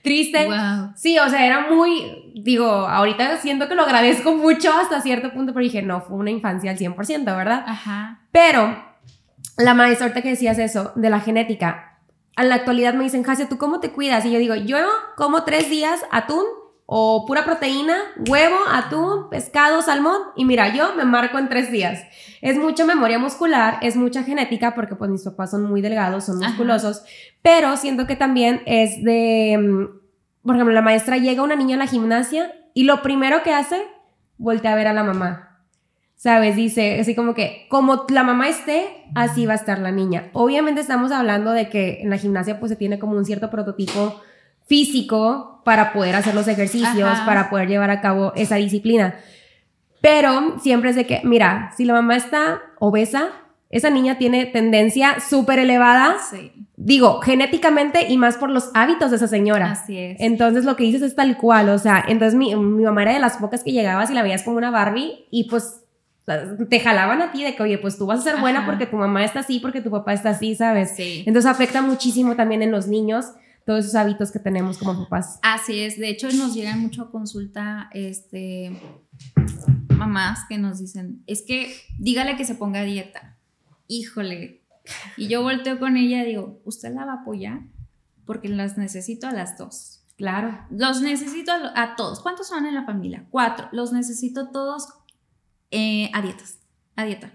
[0.01, 0.47] triste.
[0.47, 0.91] Wow.
[0.95, 5.53] Sí, o sea, era muy, digo, ahorita siento que lo agradezco mucho hasta cierto punto,
[5.53, 7.63] pero dije, no, fue una infancia al 100%, ¿verdad?
[7.67, 8.21] Ajá.
[8.31, 8.77] Pero
[9.57, 11.92] la maestra, ahorita que decías eso, de la genética,
[12.37, 14.25] en la actualidad me dicen, Jasia, ¿tú cómo te cuidas?
[14.25, 14.77] Y yo digo, yo
[15.15, 16.43] como tres días atún
[16.85, 17.95] o pura proteína,
[18.27, 22.03] huevo, atún, pescado, salmón, y mira, yo me marco en tres días.
[22.41, 26.37] Es mucha memoria muscular, es mucha genética, porque pues mis papás son muy delgados, son
[26.37, 26.49] Ajá.
[26.49, 27.03] musculosos,
[27.41, 31.79] pero siento que también es de, mm, por ejemplo, la maestra llega una niña a
[31.79, 33.81] la gimnasia y lo primero que hace,
[34.37, 35.52] voltea a ver a la mamá.
[36.23, 36.55] ¿Sabes?
[36.55, 40.29] Dice, así como que, como la mamá esté, así va a estar la niña.
[40.31, 44.21] Obviamente estamos hablando de que en la gimnasia pues se tiene como un cierto prototipo
[44.65, 47.25] físico para poder hacer los ejercicios, Ajá.
[47.25, 49.15] para poder llevar a cabo esa disciplina.
[49.99, 53.27] Pero siempre es de que, mira, si la mamá está obesa,
[53.69, 56.53] esa niña tiene tendencia súper elevada, Sí.
[56.77, 59.71] digo, genéticamente y más por los hábitos de esa señora.
[59.71, 60.21] Así es.
[60.21, 63.19] Entonces lo que dices es tal cual, o sea, entonces mi, mi mamá era de
[63.19, 65.81] las pocas que llegabas y la veías como una Barbie y pues
[66.25, 68.67] te jalaban a ti de que, oye, pues tú vas a ser buena Ajá.
[68.67, 70.95] porque tu mamá está así, porque tu papá está así, ¿sabes?
[70.95, 71.23] Sí.
[71.25, 73.25] Entonces afecta muchísimo también en los niños
[73.65, 75.39] todos esos hábitos que tenemos como papás.
[75.41, 78.71] Así es, de hecho nos llegan mucho a consulta este
[79.89, 83.37] mamás que nos dicen, es que dígale que se ponga a dieta.
[83.87, 84.61] Híjole.
[85.15, 87.61] Y yo volteo con ella y digo, ¿usted la va a apoyar?
[88.25, 90.01] Porque las necesito a las dos.
[90.17, 90.57] Claro.
[90.69, 92.19] Los necesito a, a todos.
[92.19, 93.25] ¿Cuántos son en la familia?
[93.29, 93.69] Cuatro.
[93.71, 94.89] Los necesito todos
[95.73, 96.59] eh, a dietas,
[96.95, 97.33] a dieta.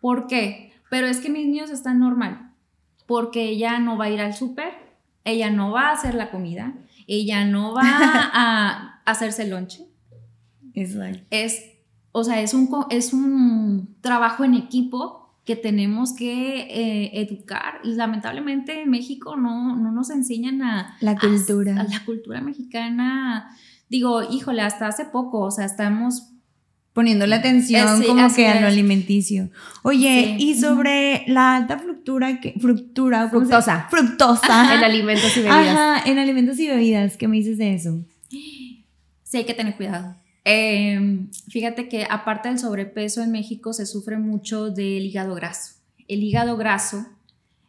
[0.00, 0.72] ¿Por qué?
[0.90, 2.52] Pero es que mis niños están normal.
[3.06, 4.72] Porque ella no va a ir al súper,
[5.24, 6.74] ella no va a hacer la comida,
[7.06, 9.86] ella no va a hacerse el lonche.
[10.74, 11.20] Exacto.
[11.30, 11.64] Es,
[12.12, 17.80] o sea, es un, es un trabajo en equipo que tenemos que eh, educar.
[17.82, 21.80] Y lamentablemente en México no, no nos enseñan a, La cultura.
[21.80, 23.48] a la cultura mexicana.
[23.88, 26.34] Digo, híjole, hasta hace poco, o sea, estamos
[26.98, 29.50] Poniendo la atención Eh, sí, como que a lo alimenticio.
[29.84, 30.48] Oye, Sí.
[30.48, 33.86] y sobre la alta fructura, que, fructura, ¿cómo se- Fructosa.
[33.88, 34.74] Fructosa.
[34.74, 35.68] En alimentos y bebidas.
[35.68, 37.16] Ajá, en alimentos y bebidas.
[37.16, 38.00] ¿Qué me dices de eso?
[38.28, 38.84] Sí,
[39.36, 40.16] hay que tener cuidado.
[40.44, 45.74] Eh, fíjate que aparte del sobrepeso en México se sufre mucho del hígado graso.
[46.08, 47.06] El hígado graso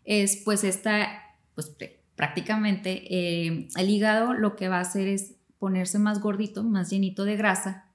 [0.05, 1.07] es pues esta,
[1.53, 6.63] pues pr- prácticamente eh, el hígado lo que va a hacer es ponerse más gordito,
[6.63, 7.85] más llenito de grasa.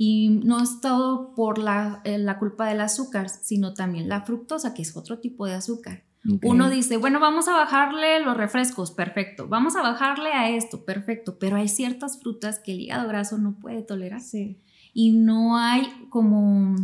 [0.00, 4.72] Y no es todo por la, eh, la culpa del azúcar, sino también la fructosa,
[4.72, 6.04] que es otro tipo de azúcar.
[6.42, 9.48] Uno dice, bueno, vamos a bajarle los refrescos, perfecto.
[9.48, 11.38] Vamos a bajarle a esto, perfecto.
[11.38, 14.20] Pero hay ciertas frutas que el hígado graso no puede tolerar.
[14.20, 14.58] Sí.
[14.92, 16.76] Y no hay como,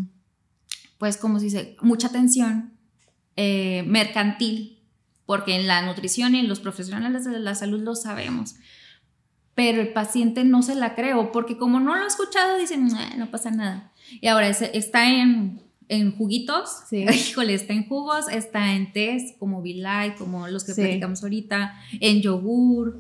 [0.98, 2.72] pues como se dice, mucha atención
[3.36, 4.78] eh, mercantil,
[5.26, 8.54] porque en la nutrición y en los profesionales de la salud lo sabemos.
[9.54, 12.88] Pero el paciente no se la cree, o porque como no lo ha escuchado, dicen,
[12.96, 13.92] "Ah, no pasa nada.
[14.20, 17.04] Y ahora es- está en, en juguitos, Sí.
[17.38, 20.80] híjole, está en jugos, está en tés, como Vilay, como los que Sí.
[20.82, 22.98] platicamos ahorita, en yogur,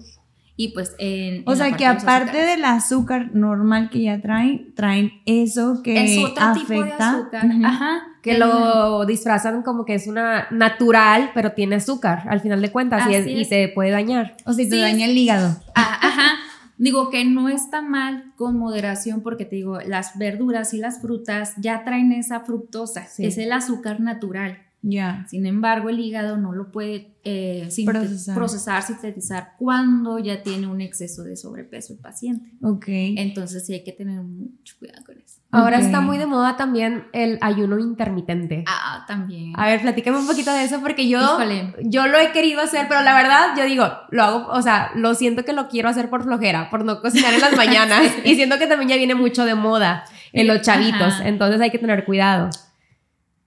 [0.56, 1.42] y pues en...
[1.46, 6.18] O en sea que aparte del azúcar normal que ya traen, traen eso que es
[6.24, 6.66] otro afecta.
[6.68, 7.46] tipo de azúcar.
[7.64, 8.02] Ajá.
[8.22, 13.02] Que lo disfrazan como que es una natural, pero tiene azúcar al final de cuentas
[13.10, 14.36] y, es- y te puede dañar.
[14.46, 15.56] O sea, te Sí, daña el hígado.
[15.74, 16.32] Ah, Ajá.
[16.78, 21.54] Digo que no está mal con moderación porque te digo, las verduras y las frutas
[21.58, 23.24] ya traen esa fructosa, Sí.
[23.26, 24.58] es el azúcar natural.
[24.86, 25.24] Ya.
[25.30, 28.34] Sin embargo, el hígado no lo puede eh, Procesar.
[28.34, 32.50] procesar, sintetizar cuando ya tiene un exceso de sobrepeso el paciente.
[32.60, 32.84] Ok.
[32.88, 35.40] Entonces sí hay que tener mucho cuidado con eso.
[35.54, 35.84] Ahora Ok.
[35.84, 38.64] está muy de moda también el ayuno intermitente.
[38.66, 39.52] Ah, también.
[39.56, 41.74] A ver, platícame un poquito de eso porque yo, Híjole.
[41.82, 45.14] yo lo he querido hacer, pero la verdad yo digo, lo hago, o sea, lo
[45.14, 48.58] siento que lo quiero hacer por flojera, por no cocinar en las mañanas y siento
[48.58, 51.28] que también ya viene mucho de moda en los chavitos, Ajá.
[51.28, 52.50] entonces hay que tener cuidado.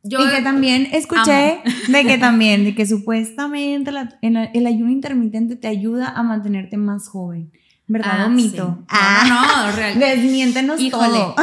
[0.03, 4.65] Yo y que también escuché de que también, de que supuestamente la- en la- el
[4.65, 7.51] ayuno intermitente te ayuda a mantenerte más joven.
[7.89, 8.49] ¿Verdad Ah, mito?
[8.79, 8.81] sí.
[8.81, 9.97] No, Ah, no, no, real.
[9.99, 11.07] desmiéntenos Híjole.
[11.07, 11.35] todo.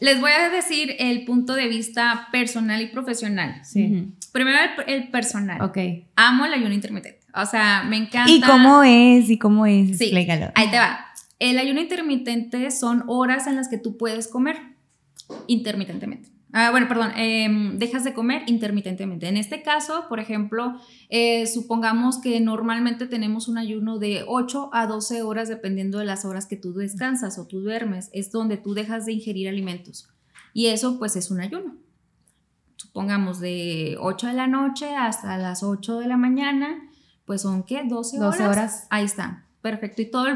[0.00, 3.64] Les voy a decir el punto de vista personal y profesional.
[3.64, 4.08] Sí.
[4.32, 5.62] Primero el, el personal.
[5.62, 5.78] Ok.
[6.16, 7.20] Amo el ayuno intermitente.
[7.34, 8.30] O sea, me encanta.
[8.30, 9.30] ¿Y cómo es?
[9.30, 9.98] ¿Y cómo es?
[9.98, 10.04] Sí.
[10.04, 10.52] Explícalo.
[10.54, 11.06] Ahí te va.
[11.38, 14.56] El ayuno intermitente son horas en las que tú puedes comer
[15.46, 16.33] intermitentemente.
[16.56, 19.26] Ah, bueno, perdón, em, dejas de comer intermitentemente.
[19.26, 24.86] En este caso, por ejemplo, eh, supongamos que normalmente tenemos un ayuno de 8 a
[24.86, 28.08] 12 horas dependiendo de las horas que tú descansas o tú duermes.
[28.12, 30.08] Es donde tú dejas de ingerir alimentos.
[30.52, 31.74] Y eso pues es un ayuno.
[32.76, 36.88] Supongamos de 8 de la noche hasta las 8 de la mañana,
[37.24, 37.82] pues son ¿qué?
[37.82, 38.38] 12 horas.
[38.38, 38.86] 12 horas.
[38.90, 40.02] Ahí está, perfecto.
[40.02, 40.28] Y todo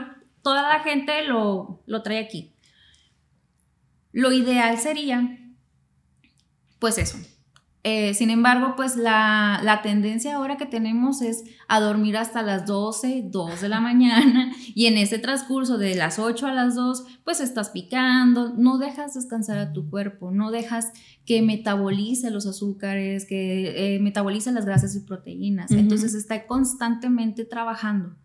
[0.43, 2.55] toda la gente lo, lo trae aquí.
[4.11, 5.39] Lo ideal sería,
[6.79, 7.19] pues eso.
[7.85, 12.67] Eh, sin embargo, pues la, la tendencia ahora que tenemos es a dormir hasta las
[12.67, 17.05] 12, 2 de la mañana y en ese transcurso de las 8 a las 2,
[17.25, 20.93] pues estás picando, no dejas descansar a tu cuerpo, no dejas
[21.25, 25.71] que metabolice los azúcares, que eh, metabolice las grasas y proteínas.
[25.71, 28.17] Entonces está constantemente trabajando.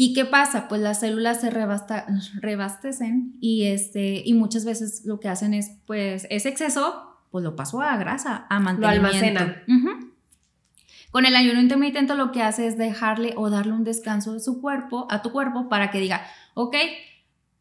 [0.00, 0.68] ¿Y qué pasa?
[0.68, 2.06] Pues las células se rebasta-
[2.40, 7.56] rebastecen y, este, y muchas veces lo que hacen es, pues, ese exceso, pues lo
[7.56, 9.06] paso a grasa, a mantenimiento.
[9.08, 9.62] almacena.
[9.66, 10.12] Ujú.
[11.10, 14.60] Con el ayuno intermitente lo que hace es dejarle o darle un descanso de su
[14.60, 16.22] cuerpo, a tu cuerpo, para que diga,
[16.54, 16.76] ok,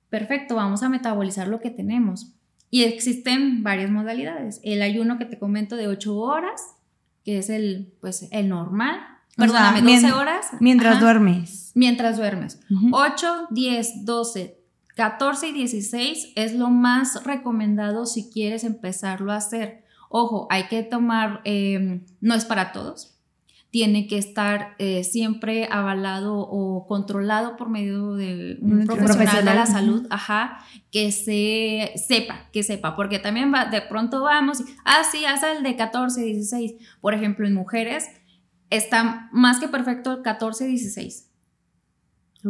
[0.09, 2.33] perfecto, vamos a metabolizar lo que tenemos.
[2.69, 4.59] Y existen varias modalidades.
[4.63, 6.61] El ayuno que te comento de 8 horas,
[7.25, 8.99] que es el, pues, el normal.
[9.39, 10.47] O sea, Perdóname, mien- 12 horas.
[10.59, 11.03] Mientras Ajá.
[11.03, 11.66] duermes.
[11.77, 12.59] Mientras duermes.
[12.71, 12.89] Ujú.
[12.91, 14.59] 8, 10, 12,
[14.95, 19.83] 14 y 16 es lo más recomendado si quieres empezarlo a hacer.
[20.09, 23.13] Ojo, hay que tomar, eh, no es para todos.
[23.69, 29.13] Tiene que estar eh, siempre avalado o controlado por medio de un Un profesional, de
[29.13, 29.71] profesional, la ujú.
[29.71, 35.03] salud, ajá, que se sepa, que sepa, porque también va, de pronto vamos, y, ah,
[35.11, 36.73] sí, haz el de 14, 16.
[37.01, 38.07] Por ejemplo, en mujeres
[38.71, 41.26] está más que perfecto 14, 16.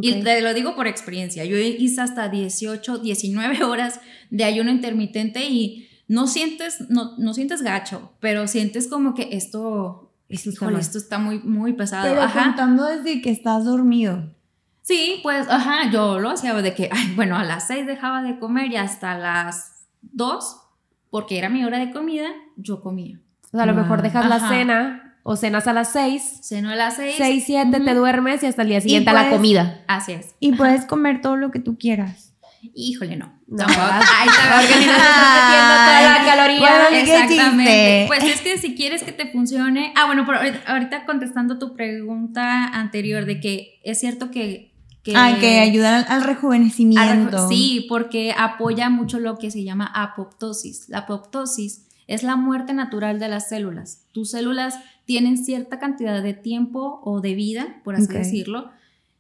[0.02, 0.24] Y Ok.
[0.24, 1.46] te lo digo por experiencia.
[1.46, 7.62] Yo hice hasta 18, 19 horas de ayuno intermitente y no sientes, no, no sientes
[7.62, 12.08] gacho, pero sientes como que esto, Esto está híjole, esto está muy, muy pesado.
[12.08, 12.44] Pero Ajá.
[12.46, 14.34] contando desde que estás dormido.
[14.82, 18.40] Sí, pues, ajá, yo lo hacía de que, ay, bueno, a las 6 dejaba de
[18.40, 20.62] comer y hasta las 2,
[21.10, 23.20] porque era mi hora de comida, yo comía.
[23.46, 24.50] O sea, a lo mejor dejas la Ajá.
[24.50, 27.16] cena o cenas a las 6, Ceno a las 6.
[27.18, 29.84] 6, 7, te duermes y hasta el día siguiente a la puedes- comida.
[29.88, 30.36] Así es.
[30.40, 32.34] Y puedes comer todo lo que tú quieras.
[32.74, 33.34] Híjole, no.
[33.48, 33.66] No.
[33.68, 34.62] Ahí está.
[34.62, 36.60] Metiendo toda la caloría.
[36.60, 38.06] bueno, Exactamente.
[38.08, 39.94] Pues es que si quieres que te funcione.
[39.98, 44.74] Ah, bueno, pero ahorita, contestando tu pregunta anterior de que es cierto que.
[45.04, 47.38] que ah, que ayudar al, rejuvenecimiento.
[47.38, 50.88] reju- Sí, porque apoya mucho lo que se llama apoptosis.
[50.90, 54.06] La apoptosis es la muerte natural de las células.
[54.14, 54.76] Tus células
[55.08, 58.70] tienen cierta cantidad de tiempo o de vida, por así decirlo,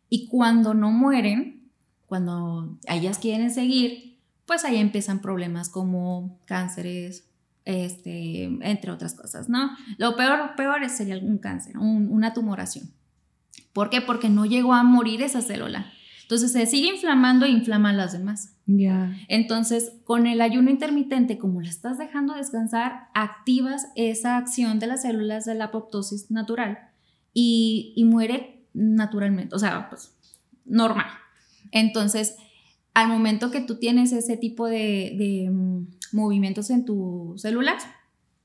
[0.10, 1.71] y cuando no mueren,
[2.06, 7.23] cuando ellas quieren seguir, pues ahí empiezan problemas como cánceres,
[7.65, 9.71] este, entre otras cosas, ¿no?
[9.97, 12.91] Lo peor, peor es- sería un cáncer, un- una tumoración.
[13.73, 14.02] ¿Por qué?
[14.02, 15.91] Porque no llegó a morir esa célula.
[16.28, 18.54] Entonces se sigue inflamando e inflama a las demás.
[18.66, 19.16] Ya.
[19.30, 25.04] Entonces, con el ayuno intermitente, como la estás dejando descansar, activas esa acción de las
[25.04, 26.80] células de la apoptosis natural
[27.34, 30.12] y, y muere naturalmente, o sea, pues
[30.66, 31.08] normal.
[31.72, 32.36] Entonces,
[32.94, 37.88] al momento que tú tienes ese tipo de, de, mm, movimientos en tus células,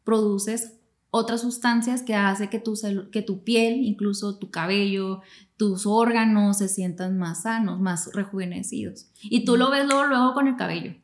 [0.05, 0.79] produces
[1.15, 2.73] otras sustancias que hace que tu,
[3.13, 5.21] que tu piel, incluso tu cabello,
[5.59, 9.11] tus órganos se sientan más sanos, más rejuvenecidos.
[9.23, 10.95] Y tú lo ves luego, luego con el cabello.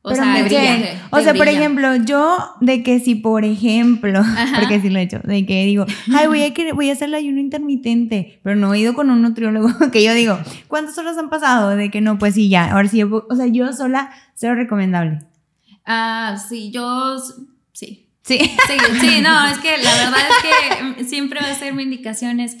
[0.00, 3.14] O Pero sea, me brilla, te- O te sea, por ejemplo, yo de que si,
[3.16, 4.22] por ejemplo,
[4.58, 7.08] porque sí lo he hecho, de que digo, ay, voy a, querer- voy a hacer
[7.08, 11.18] el ayuno intermitente, pero no he ido con un nutriólogo, que yo digo, ¿cuántas horas
[11.18, 11.70] han pasado?
[11.76, 15.18] De que no, pues sí, ya, ahora sí, o sea, yo sola, cero recomendable.
[15.84, 17.16] Ah, sí, yo
[18.28, 18.56] sí.
[19.00, 19.20] Sí.
[19.22, 22.56] No, es que la verdad es que mm, siempre va a ser mi indicación es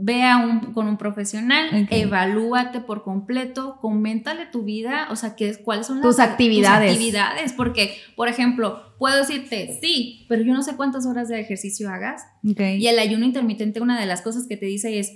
[0.00, 5.56] ve a un, con un profesional, evalúate por completo, coméntale tu vida, o sea, que,
[5.56, 6.92] cuáles son Tus las, actividades.
[6.92, 11.40] tus actividades, porque, por ejemplo, puedo decirte, sí, pero yo no sé cuántas horas de
[11.40, 15.12] ejercicio hagas, y el ayuno intermitente, una de las cosas que te dice es,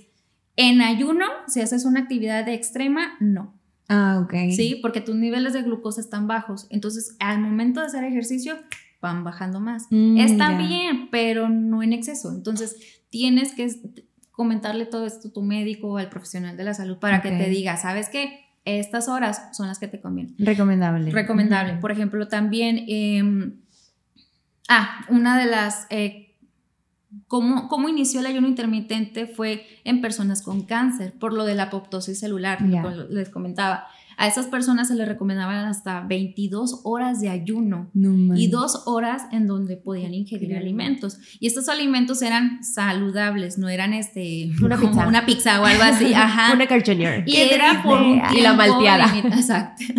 [0.56, 3.54] en ayuno, si haces una actividad extrema, no.
[3.88, 4.34] Ah, ok.
[4.54, 4.78] ¿sí?
[4.80, 6.66] Porque tus niveles de glucosa están bajos.
[6.70, 8.56] Entonces, al momento de hacer ejercicio,
[9.02, 9.88] van bajando más.
[9.90, 10.58] Mm, Está ya.
[10.58, 12.30] bien, pero no en exceso.
[12.30, 13.68] Entonces, tienes que
[14.30, 17.50] comentarle todo esto a tu médico o al profesional de la salud para que te
[17.50, 18.46] diga, ¿sabes qué?
[18.64, 20.34] Estas horas son las que te convienen.
[20.38, 21.10] Recomendable.
[21.10, 21.74] Recomendable.
[21.74, 23.52] Por ejemplo, también, eh,
[24.68, 26.36] ah, una de las, eh,
[27.26, 31.64] cómo, cómo inició el ayuno intermitente fue en personas con cáncer, por lo de la
[31.64, 33.86] apoptosis celular, como les comentaba.
[34.16, 39.24] A esas personas se les recomendaban hasta 22 horas de ayuno No y dos horas
[39.32, 41.18] en donde podían ingerir alimentos.
[41.40, 45.08] Y estos alimentos eran saludables, no eran este Una como pizza.
[45.08, 46.14] una pizza o algo así.
[46.14, 46.52] Ajá.
[46.54, 47.24] Una Jr.
[47.26, 48.38] Y era por un triste.
[48.38, 49.18] Y la tiempo malteada.
[49.18, 49.84] Exacto.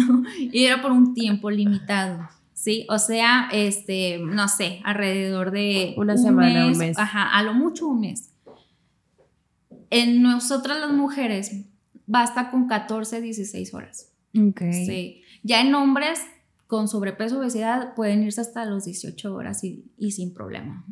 [0.51, 2.27] Y era por un tiempo limitado.
[2.53, 2.85] ¿Sí?
[2.89, 6.97] O sea, este, no sé, alrededor de Una semana, un mes.
[6.97, 8.29] Ajá, a lo mucho un mes.
[9.89, 11.65] En nosotras las mujeres
[12.13, 14.11] basta con 14, 16 horas.
[14.37, 14.61] Ok.
[14.71, 15.23] Sí.
[15.41, 16.21] Ya en hombres
[16.67, 20.85] con sobrepeso obesidad pueden irse hasta los 18 horas y, y sin problema.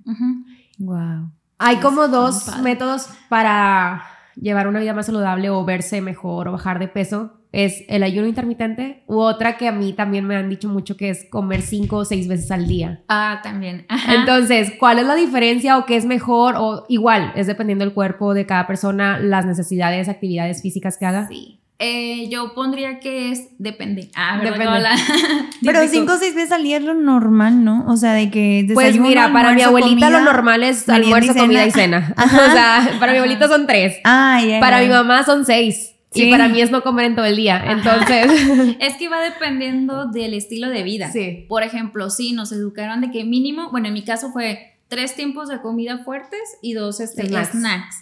[0.79, 1.31] Wow.
[1.59, 4.03] Hay Es como dos métodos para
[4.35, 7.40] llevar una vida más saludable o verse mejor o bajar de peso.
[7.51, 11.09] Es el ayuno intermitente u otra que a mí también me han dicho mucho que
[11.09, 13.01] es comer cinco o seis veces al día.
[13.09, 13.85] Ah, también.
[13.89, 14.15] Ajá.
[14.15, 16.55] Entonces, ¿cuál es la diferencia o qué es mejor?
[16.57, 21.27] O igual, es dependiendo del cuerpo de cada persona, las necesidades, actividades físicas que haga.
[21.27, 21.61] Sí.
[21.83, 24.11] Eh, yo pondría que es depende.
[24.15, 24.39] Ah.
[25.63, 25.87] Pero Típico.
[25.89, 27.85] cinco o seis veces al día es lo normal, ¿no?
[27.87, 30.19] O sea, de que Pues mira, para mi almuerzo, abuelita comida.
[30.19, 32.13] lo normal es merienda y almuerzo, comida y cena.
[32.23, 33.97] o sea, para mi abuelita son tres.
[34.03, 34.59] Ah, ya.
[34.59, 34.87] Para ya.
[34.87, 35.95] mi mamá son seis.
[36.11, 36.23] Sí.
[36.27, 37.63] Y para mí es no comer en todo el día.
[37.71, 38.27] Entonces,
[38.79, 41.09] Es que va dependiendo del estilo de vida.
[41.11, 41.45] sí.
[41.47, 45.47] Por ejemplo, sí, nos educaron de que mínimo, bueno, en mi caso fue tres tiempos
[45.47, 47.51] de comida fuertes y dos este, Snacks.
[47.51, 47.95] snacks.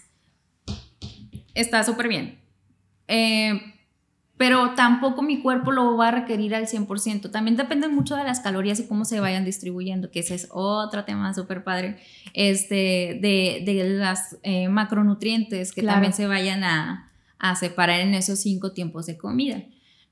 [1.53, 2.39] Está súper bien.
[3.07, 3.61] Eh,
[4.37, 7.29] pero tampoco mi cuerpo lo va a requerir al 100%.
[7.29, 11.03] También depende mucho de las calorías y cómo se vayan distribuyendo, que ese es otro
[11.03, 11.97] tema súper padre,
[12.33, 15.95] este, de, de las eh, macronutrientes que Claro.
[15.95, 17.08] también se vayan a,
[17.39, 19.63] a separar en esos cinco tiempos de comida.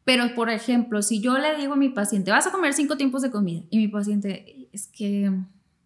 [0.05, 3.21] Pero, por ejemplo, si yo le digo a mi paciente, vas a comer cinco tiempos
[3.21, 5.31] de comida, y mi paciente, es que,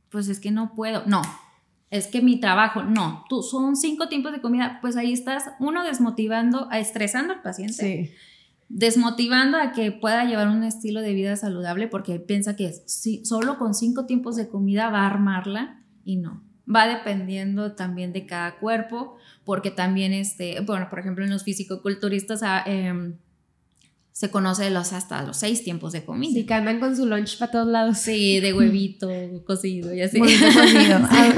[0.10, 1.24] pues es que no puedo, no,
[1.90, 5.84] es que mi trabajo, no, tú son cinco tiempos de comida, pues ahí estás, uno,
[5.84, 8.12] desmotivando, estresando al paciente, Sí.
[8.70, 13.58] desmotivando a que pueda llevar un estilo de vida saludable porque piensa que si, solo
[13.58, 16.42] con cinco tiempos de comida va a armarla y no.
[16.74, 22.42] Va dependiendo también de cada cuerpo, porque también, este, bueno, por ejemplo, en los fisicoculturistas
[22.66, 23.16] em,
[24.12, 26.34] se conoce los hasta los seis tiempos de comida.
[26.34, 27.98] Sí, que andan con su lunch para todos lados.
[27.98, 29.10] Sí, de huevito
[29.46, 30.20] cocido y así.
[30.20, 30.40] Cocido.
[31.10, 31.34] Ah,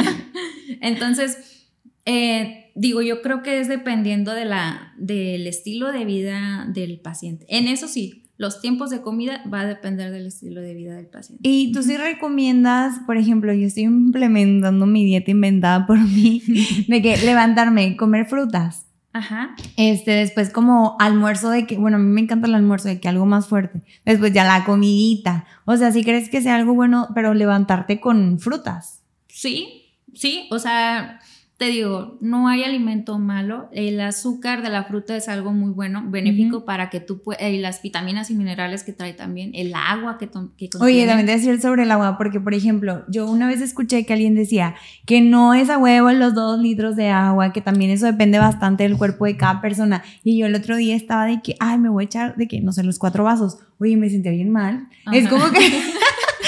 [0.82, 1.70] Entonces,
[2.06, 7.46] eh, digo, yo creo que es dependiendo de la, del estilo de vida del paciente.
[7.50, 11.06] En eso sí, los tiempos de comida va a depender del estilo de vida del
[11.06, 11.48] paciente.
[11.48, 16.41] Y tú sí recomiendas, por ejemplo, yo estoy implementando mi dieta inventada por mí,
[16.88, 18.88] de que levantarme, comer frutas.
[19.13, 19.56] Ajá.
[19.78, 23.08] Este, después como almuerzo de que, bueno, a mí me encanta el almuerzo de que
[23.08, 23.84] algo más fuerte.
[24.06, 25.46] Después ya la comidita.
[25.65, 29.04] O sea, si crees que sea algo bueno, pero levantarte con frutas.
[29.28, 29.84] Sí,
[30.15, 31.19] sí, o sea,
[31.58, 33.70] te digo, no hay alimento malo.
[33.72, 37.60] El azúcar de la fruta es algo muy bueno, benéfico para que tú puedas, y
[37.60, 41.62] las vitaminas y minerales que trae también, el agua que, que Oye, también te decir
[41.62, 45.54] sobre el agua, porque por ejemplo, yo una vez escuché que alguien decía que no
[45.54, 49.26] es a huevo los dos litros de agua, que también eso depende bastante del cuerpo
[49.26, 50.04] de cada persona.
[50.24, 52.62] Y yo el otro día estaba de que, ay, me voy a echar de que,
[52.62, 53.60] no sé, los cuatro vasos.
[53.80, 54.88] Oye, me sentía bien mal.
[55.12, 55.60] Es como que,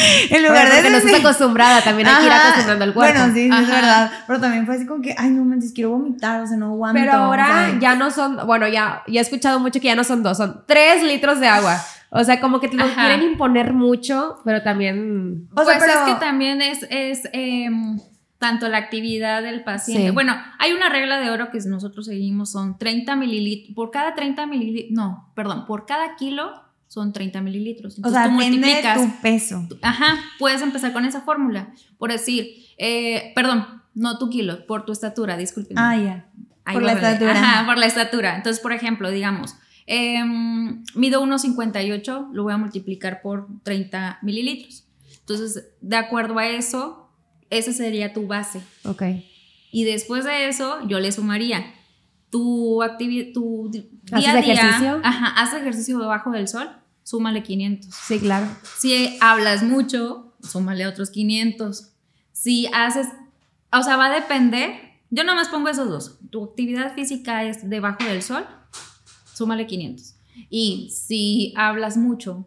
[0.23, 3.13] en Bueno, lugar de porque no estás acostumbrada, también hay que ir acostumbrando al cuerpo.
[3.19, 4.11] Bueno, sí, sí, es verdad.
[4.27, 6.99] Pero también fue así como que, ay, no manches, quiero vomitar, o sea, no aguanto.
[6.99, 7.79] Pero ahora ¿sabes?
[7.79, 10.63] ya no son, bueno, ya, ya he escuchado mucho que ya no son dos, son
[10.67, 11.79] tres litros de agua.
[12.09, 13.07] O sea, como que te lo Ajá.
[13.07, 15.49] quieren imponer mucho, pero también...
[15.53, 17.99] O sea, pues pero- es que también es, es em,
[18.39, 20.07] tanto la actividad del paciente.
[20.07, 20.13] Sí.
[20.13, 24.45] Bueno, hay una regla de oro que nosotros seguimos, son 30 mililitros, por cada 30
[24.45, 26.64] mililitros, no, perdón, por cada kilo
[26.95, 27.93] son 30 mililitros.
[27.93, 29.67] O Entonces sea, tú depende de multiplicas, tu peso.
[29.83, 34.91] ajá, puedes empezar con esa fórmula, por decir, eh, perdón, no tu kilo, por tu
[34.93, 35.77] estatura, disculpen.
[35.77, 36.25] Ah, ya.
[36.63, 37.31] Ahí Por la estatura.
[37.33, 38.35] Ajá, por la estatura.
[38.37, 39.55] Entonces, por ejemplo, digamos,
[39.87, 44.85] em, mido 1,58, lo voy a multiplicar por 30 mililitros.
[45.19, 47.09] Entonces, de acuerdo a eso,
[47.49, 48.61] esa sería tu base.
[48.85, 49.03] Ok.
[49.71, 51.65] Y después de eso, yo le sumaría
[52.31, 54.53] tu actividad, tu di- ¿Haces día a día.
[54.53, 55.01] ejercicio?
[55.03, 56.69] Ajá, haz ejercicio debajo del sol,
[57.05, 57.93] súmale 500.
[57.93, 58.47] Sí, claro.
[58.77, 61.91] Si hablas mucho, súmale otros 500.
[62.33, 63.07] Si haces,
[63.71, 64.71] o sea, va a depender.
[65.11, 66.17] Yo nada más pongo esos dos.
[66.31, 68.45] Tu actividad física es debajo del sol,
[69.33, 70.15] súmale 500.
[70.49, 72.45] Y si hablas mucho,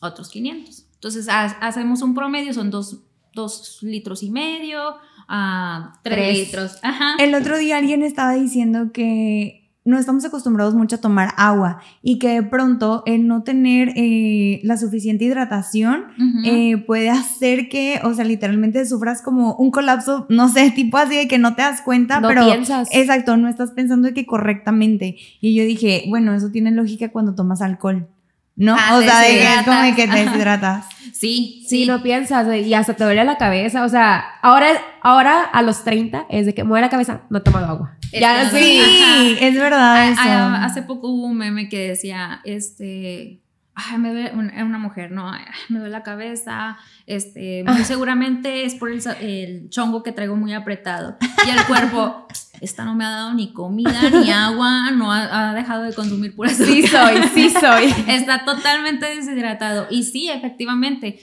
[0.00, 0.84] otros 500.
[0.94, 3.00] Entonces ha- hacemos un promedio, son dos,
[3.32, 4.96] dos litros y medio
[5.28, 6.38] a 3 Tres.
[6.38, 6.72] litros.
[6.82, 7.16] Ajá.
[7.18, 12.18] El otro día alguien estaba diciendo que no estamos acostumbrados mucho a tomar agua y
[12.18, 16.04] que de pronto el no tener eh, la suficiente hidratación
[16.44, 21.16] eh, puede hacer que, o sea, literalmente sufras como un colapso, no sé, tipo así
[21.16, 22.88] de que no te das cuenta, No pero piensas.
[22.92, 25.16] exacto, no estás pensando de que correctamente.
[25.40, 28.08] Y yo dije, bueno, eso tiene lógica cuando tomas alcohol.
[28.56, 28.74] ¿No?
[28.78, 29.64] Ah, o sea, de que es deshidratas.
[29.66, 30.20] como de que te Ajá.
[30.30, 30.84] deshidratas.
[31.12, 33.84] sí, Sí, no piensas y hasta te duele la cabeza.
[33.84, 34.68] O sea, ahora,
[35.02, 37.96] ahora a los 30 es de que mueve la cabeza, no he tomado agua.
[38.12, 38.56] Es Ya, sí.
[38.58, 40.20] Sí, es verdad Ah, eso.
[40.24, 43.40] ah, hace poco hubo un meme que decía, este,
[43.76, 45.30] ay, me duele, una, una mujer, ¿no?
[45.30, 50.54] Ay, me duele la cabeza, este, muy seguramente es por el, chongo que traigo muy
[50.54, 51.16] apretado.
[51.46, 52.26] Y el cuerpo,
[52.60, 56.34] esta no me ha dado ni comida ni agua, no ha, ha dejado de consumir
[56.34, 57.12] pura Sí azúcar.
[57.12, 57.94] soy, sí soy.
[58.14, 59.86] Está totalmente deshidratado.
[59.90, 61.20] Y sí, efectivamente,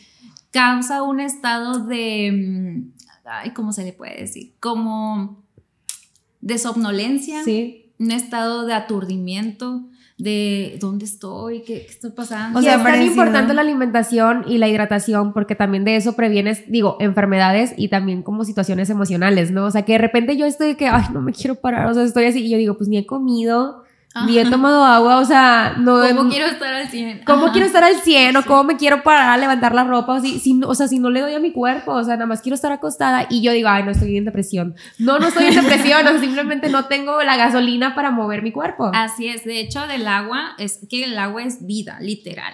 [0.52, 2.94] causa un estado de, mm,
[3.26, 4.54] ay, ¿cómo se le puede decir?
[4.60, 5.44] Como
[6.42, 7.92] de somnolencia Sí.
[7.98, 9.88] un estado de aturdimiento,
[10.24, 12.60] de dónde estoy, qué, qué está pasando.
[12.60, 13.12] O sea, es tan parecido.
[13.12, 18.24] importante la alimentación y la hidratación porque también de eso previenes, digo, enfermedades y también
[18.24, 19.66] como situaciones emocionales, ¿no?
[19.66, 21.94] O sea, que de repente yo estoy de que, ay, no me quiero parar, o
[21.94, 23.83] sea, estoy así y yo digo, pues ni he comido,
[24.26, 26.02] ni he tomado agua, o sea, no...
[26.08, 27.24] ¿Cómo quiero estar al 100?
[27.26, 27.52] ¿Cómo Ajá.
[27.52, 30.14] quiero estar al 100 o cómo me quiero parar a levantar la ropa?
[30.14, 32.42] O, si, o sea, si no le doy a mi cuerpo, o sea, nada más
[32.42, 34.76] quiero estar acostada y yo digo, ay, no estoy en depresión.
[35.00, 38.92] No, no estoy en depresión, o simplemente no tengo la gasolina para mover mi cuerpo.
[38.94, 42.54] Así es, de hecho del agua, es que el agua es vida, literal.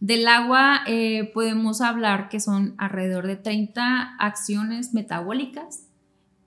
[0.00, 5.86] Del agua eh, podemos hablar que son alrededor de 30 acciones metabólicas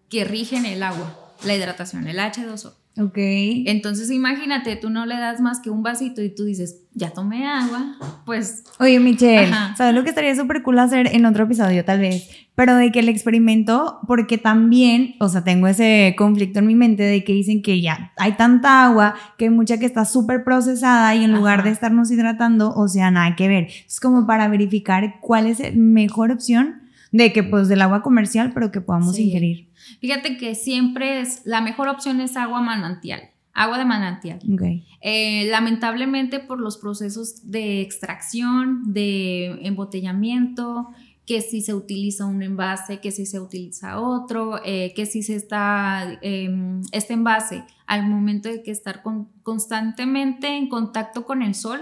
[0.09, 2.80] que rigen el agua, la hidratación, el H2O.
[2.99, 3.17] Ok.
[3.17, 7.47] Entonces imagínate, tú no le das más que un vasito y tú dices, ya tomé
[7.47, 9.75] agua, pues Oye, Michelle, Ajá.
[9.77, 12.29] ¿sabes lo que estaría súper cool hacer en otro episodio, tal vez?
[12.53, 17.03] Pero de que el experimento, porque también, o sea, tengo ese conflicto en mi mente
[17.03, 21.15] de que dicen que ya hay tanta agua, que hay mucha que está súper procesada
[21.15, 23.69] y en lugar de estarnos hidratando, o sea, nada que ver.
[23.87, 26.81] Es como para verificar cuál es la mejor opción
[27.13, 29.23] de que, pues, del agua comercial, pero que podamos Sí.
[29.23, 29.70] ingerir.
[29.99, 33.21] Fíjate que siempre es, la mejor opción es agua manantial,
[33.53, 34.39] agua de manantial.
[34.53, 34.61] Ok.
[35.01, 40.87] Eh, lamentablemente por los procesos de extracción, de embotellamiento,
[41.25, 45.35] que si se utiliza un envase, que si se utiliza otro, eh, que si se
[45.35, 46.49] está, eh,
[46.91, 51.81] este envase al momento de que estar con- constantemente en contacto con el sol,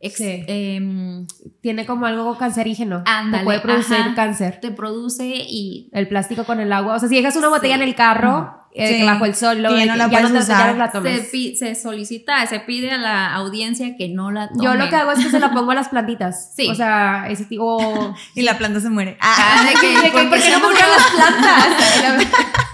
[0.00, 0.44] ex- Sí.
[0.46, 1.26] em,
[1.60, 3.02] Tiene como algo cancerígeno.
[3.06, 4.14] Ándale, Te puede producir ajá.
[4.14, 4.60] cáncer.
[4.60, 6.94] te produce y El plástico con el agua.
[6.94, 7.82] O sea, si dejas una botella Sí.
[7.82, 9.04] en el carro, eh, Sí.
[9.06, 10.72] bajo el sol, Que ya no que la ya no puedes te- ya usar.
[10.72, 11.20] no la se, tomes.
[11.30, 14.62] pi- se solicita, se pide a la audiencia que no la tomen.
[14.64, 16.52] Yo lo que hago es que se la pongo a las plantitas.
[16.54, 16.68] Sí.
[16.68, 18.14] O sea, ese tipo.
[18.34, 19.16] Y la planta se muere.
[19.20, 22.65] Ah, de que- De que, porque ¿Por qué se no murió murieron las plantas?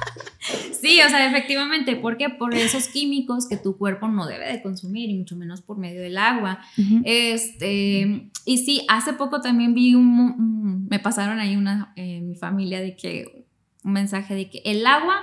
[0.82, 2.28] Sí, o sea, efectivamente, ¿por qué?
[2.28, 6.02] Por esos químicos que tu cuerpo no debe de consumir y mucho menos por medio
[6.02, 6.58] del agua.
[7.04, 12.34] Este, y sí, hace poco también vi un, un- me pasaron ahí una, eh, mi
[12.34, 13.46] familia de que,
[13.84, 15.20] un mensaje de que el agua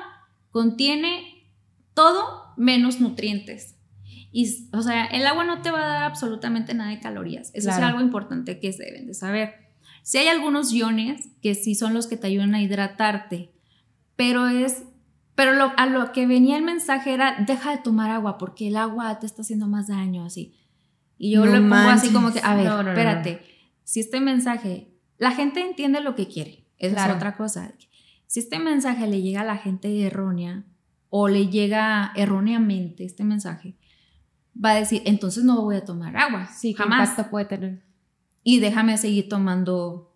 [0.52, 1.44] contiene
[1.94, 3.76] todo menos nutrientes.
[4.32, 7.52] Y, o sea, el agua no te va a dar absolutamente nada de calorías.
[7.54, 9.54] Eso es algo importante que se deben de saber.
[10.04, 13.52] Si hay algunos iones que sí son los que te ayudan a hidratarte,
[14.16, 14.84] pero es,
[15.40, 18.76] pero lo, a lo que venía el mensaje era, deja de tomar agua porque el
[18.76, 20.54] agua te está haciendo más daño, así.
[21.18, 23.42] Y yo No le pongo así como que, a ver, No, no, no, espérate,
[23.86, 27.12] si este mensaje, la gente entiende lo que quiere, esa Claro.
[27.14, 27.72] es otra cosa.
[28.28, 30.66] Si este mensaje le llega a la gente errónea
[31.10, 33.78] o le llega erróneamente este mensaje,
[34.62, 37.10] va a decir, entonces no voy a tomar agua, Sí, ¿qué jamás.
[37.12, 37.84] impacto puede tener?
[38.44, 40.09] Y déjame seguir tomando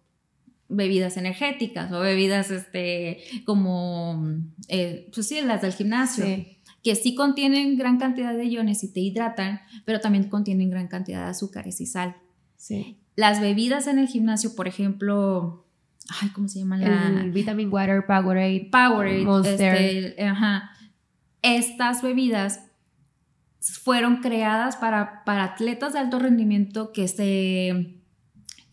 [0.76, 4.24] bebidas energéticas o bebidas este, como,
[4.68, 6.58] eh, pues sí, las del gimnasio, Sí.
[6.84, 11.24] que sí contienen gran cantidad de iones y te hidratan, pero también contienen gran cantidad
[11.26, 12.16] de azúcares y sal.
[12.58, 12.98] Sí.
[13.16, 15.66] Las bebidas en el gimnasio, por ejemplo,
[16.22, 17.22] ay, ¿cómo se llama la?
[17.22, 18.70] El vitamin water, Powerade.
[18.72, 19.76] Powerade, Monster.
[19.76, 20.72] este, ajá.
[21.42, 22.60] Estas bebidas
[23.60, 28.03] fueron creadas para, para atletas de alto rendimiento que se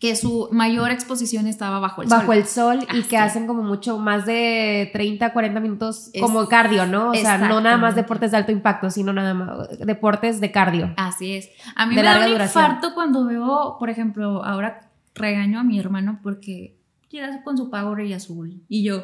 [0.01, 2.35] que su mayor exposición estaba bajo el bajo sol.
[2.35, 3.15] el sol y Ah, que sí.
[3.17, 7.11] hacen como mucho más de 30, 40 minutos Es- como cardio, ¿no?
[7.11, 10.91] O sea, no nada más deportes de alto impacto, sino nada más deportes de cardio.
[10.97, 11.49] Así es.
[11.75, 12.63] A mí De me da un duración.
[12.65, 16.75] infarto cuando veo, por ejemplo, ahora regaño a mi hermano porque
[17.11, 19.03] llega con su Powerade azul y yo,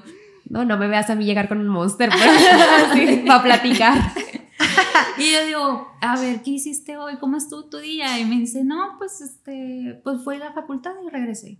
[0.49, 2.23] No, no me veas a mí llegar con un monster pues,
[2.91, 3.93] así, para platicar.
[5.17, 7.17] Y yo digo, a ver, ¿qué hiciste hoy?
[7.17, 8.19] ¿Cómo estuvo tu día?
[8.19, 11.59] Y me dice, no, pues este, pues fue a la facultad y regresé.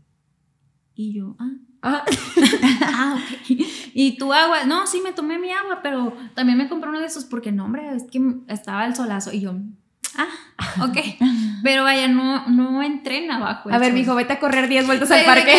[0.93, 1.51] Y yo, ah,
[1.81, 2.03] Ajá.
[2.83, 3.59] ah, ok.
[3.93, 7.05] y tu agua, no, sí me tomé mi agua, pero también me compré uno de
[7.05, 9.55] esos porque no, hombre, es que estaba el solazo y yo,
[10.17, 10.97] ah, ok,
[11.63, 13.69] pero vaya, no, no entrena abajo.
[13.71, 15.53] A ver, mijo, vete a correr 10 vueltas al parque.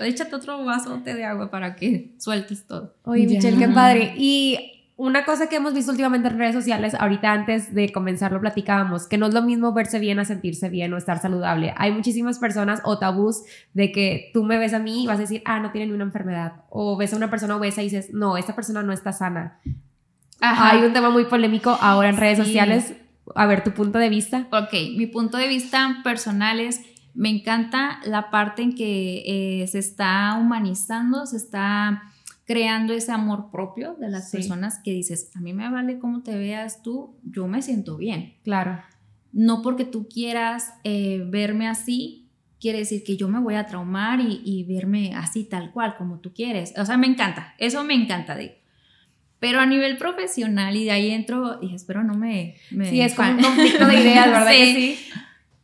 [0.06, 2.94] échate otro vasote de agua para que sueltes todo.
[3.04, 4.14] Oye, Michelle, qué padre.
[4.16, 8.40] Y una cosa que hemos visto últimamente en redes sociales, ahorita antes de comenzar lo
[8.40, 11.72] platicábamos, que no es lo mismo verse bien a sentirse bien o estar saludable.
[11.76, 13.44] Hay muchísimas personas o tabús
[13.74, 15.92] de que tú me ves a mí y vas a decir, ah, no tiene ni
[15.92, 16.64] una enfermedad.
[16.68, 19.60] O ves a una persona obesa y dices, no, esta persona no está sana.
[20.40, 22.94] Hay un tema muy polémico ahora en redes sociales.
[23.36, 24.48] A ver, tu punto de vista.
[24.50, 26.80] Ok, mi punto de vista personal es,
[27.14, 32.02] me encanta la parte en que eh, se está humanizando, se está
[32.48, 36.34] creando ese amor propio de las personas que dices, a mí me vale cómo te
[36.34, 38.36] veas tú, yo me siento bien.
[38.42, 38.80] Claro.
[39.32, 44.20] No porque tú quieras eh, verme así, quiere decir que yo me voy a traumar
[44.20, 46.72] y, verme así tal cual como tú quieres.
[46.78, 48.56] O sea, me encanta, eso me encanta de
[49.40, 52.56] pero a nivel profesional, y de ahí entro, y espero no me...
[52.70, 54.50] sí, es como un conflicto de ideas, ¿verdad?
[54.50, 54.98] sí.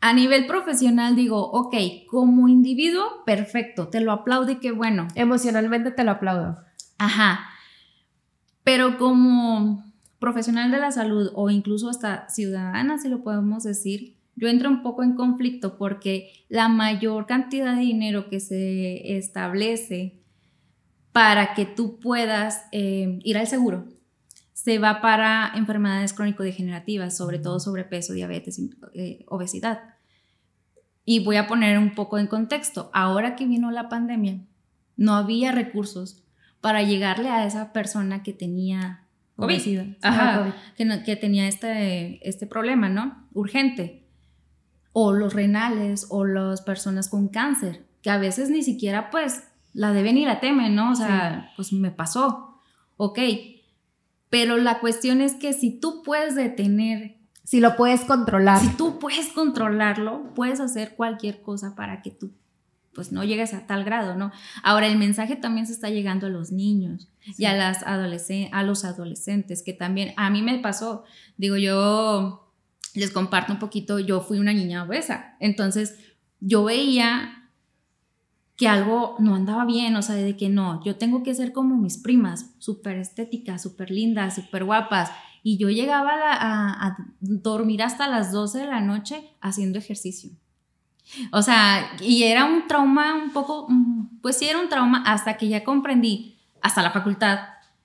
[0.01, 1.75] A nivel profesional digo, ok,
[2.09, 5.09] como individuo, perfecto, te lo aplaudo y qué bueno.
[5.17, 6.63] Emocionalmente te lo aplaudo.
[7.05, 7.49] Ajá.
[8.63, 9.85] Pero como
[10.19, 14.83] profesional de la salud o incluso hasta ciudadana, si lo podemos decir, yo entro un
[14.83, 20.21] poco en conflicto porque la mayor cantidad de dinero que se establece
[21.13, 23.87] para que tú puedas eh, ir al seguro
[24.65, 28.59] se va para enfermedades crónico-degenerativas, sobre todo sobrepeso, diabetes,
[28.95, 29.81] eh, obesidad.
[31.05, 32.89] Y voy a poner un poco en contexto.
[32.95, 34.41] Ahora que vino la pandemia,
[34.97, 36.24] no había recursos
[36.65, 39.05] para llegarle a esa persona que tenía
[39.37, 39.85] obesidad,
[40.79, 43.29] Que, tenía este, este problema, ¿no?
[43.35, 44.07] Urgente.
[44.95, 49.43] O los renales o las personas con cáncer, que a veces ni siquiera pues
[49.75, 50.93] la deben y la temen, ¿no?
[50.93, 52.63] O sea, pues me pasó.
[52.97, 53.19] Ok.
[54.31, 58.59] Pero la cuestión es que si tú puedes detener si lo puedes controlar.
[58.59, 62.33] Si tú puedes controlarlo, puedes hacer cualquier cosa para que tú
[62.95, 64.33] pues no llegues a tal grado, ¿no?
[64.63, 68.63] Ahora el mensaje también se está llegando a los niños y a las adolescentes, a
[68.63, 71.05] los adolescentes que también a mí me pasó,
[71.37, 72.53] digo yo
[72.95, 75.97] les comparto un poquito, yo fui una niña obesa, entonces
[76.41, 77.45] yo veía
[78.57, 81.77] que algo no andaba bien, o sea, de que no, yo tengo que ser como
[81.77, 85.11] mis primas, súper estéticas, súper lindas, súper guapas.
[85.43, 90.31] Y yo llegaba a, a, dormir hasta las 12 de la noche haciendo ejercicio.
[91.33, 95.37] O sea, y era un trauma un poco, mm, pues sí era un trauma hasta
[95.37, 97.41] que ya comprendí, hasta la facultad,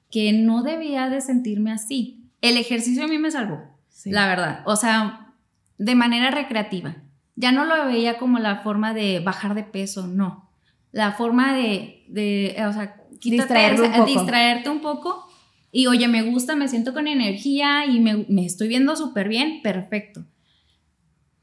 [0.09, 2.23] que no debía de sentirme así.
[2.41, 3.59] El ejercicio a mí me salvó,
[4.05, 4.63] la verdad.
[4.65, 5.33] O sea,
[5.77, 6.95] de manera recreativa.
[7.35, 10.49] Ya no lo veía como la forma de bajar de peso, no.
[10.91, 15.27] La forma de, de o sea, distraerte un poco.
[15.71, 19.61] Y oye, me gusta, me siento con energía y me, me estoy viendo súper bien,
[19.61, 20.25] perfecto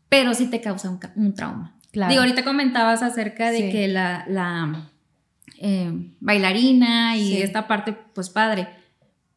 [0.09, 1.75] pero sí te causa un, trauma.
[1.91, 2.11] Claro.
[2.11, 4.91] Digo, ahorita comentabas acerca de que la, la
[5.59, 5.91] eh,
[6.21, 8.69] bailarina y esta parte, pues padre,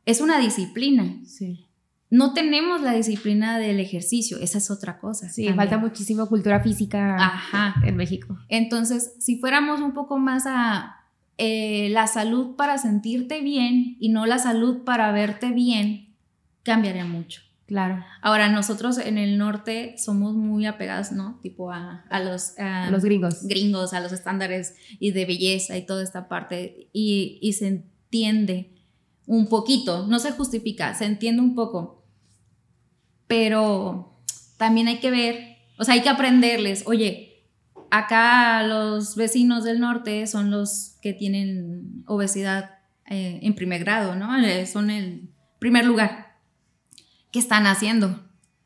[0.05, 1.15] es una disciplina.
[1.25, 1.65] Sí.
[2.11, 5.29] No tenemos la disciplina del ejercicio, esa es otra cosa.
[5.29, 7.39] Sí, falta muchísima cultura física
[7.83, 8.37] en México.
[8.47, 11.05] Entonces, si fuéramos un poco más a
[11.37, 16.15] eh, la salud para sentirte bien y no la salud para verte bien,
[16.63, 17.41] cambiaría mucho.
[17.69, 18.03] Claro.
[18.23, 21.39] Ahora, nosotros en el norte somos muy apegados, ¿no?
[21.43, 22.55] Tipo a, los...
[22.89, 23.43] los gringos.
[23.43, 26.89] Gringos, a los estándares y de belleza y toda esta parte.
[26.93, 28.73] Y, y se entiende
[29.27, 32.03] un poquito, no se justifica, se entiende un poco.
[33.27, 34.19] Pero
[34.57, 37.45] también hay que ver, o sea, hay que aprenderles, oye,
[37.91, 44.35] acá los vecinos del norte son los que tienen obesidad eh, en primer grado, ¿no?
[44.43, 46.28] Eh, son el primer lugar
[47.31, 48.19] ¿qué están haciendo?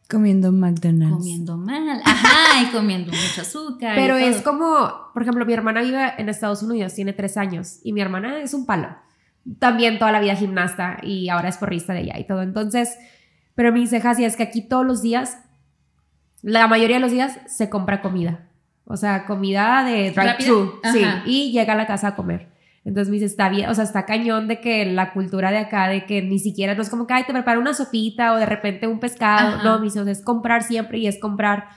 [0.10, 1.18] Comiendo McDonald's.
[1.18, 3.96] Comiendo mal, ajá, y comiendo mucho azúcar.
[3.96, 7.94] Pero es como, por ejemplo, mi hermana vive en Estados Unidos, tiene tres años, y
[7.94, 8.90] mi hermana es un palo.
[9.60, 12.44] También toda la vida gimnasta y ahora es porrista de ella y todo.
[12.44, 12.98] Entonces,
[13.56, 15.40] pero me dice, Jasi, es que aquí todos los días,
[16.42, 18.50] la mayoría de los días, se compra comida.
[18.86, 20.80] O sea, comida de drive-thru.
[20.92, 22.53] Sí, y llega a la casa a comer.
[22.86, 25.88] Entonces me dice, está bien, o sea, está cañón de que la cultura de acá,
[25.88, 28.46] de que ni siquiera, no es como que, ay, te preparo una sopita o de
[28.46, 29.64] repente un pescado.
[29.64, 31.70] No, me dice, es comprar siempre y es comprar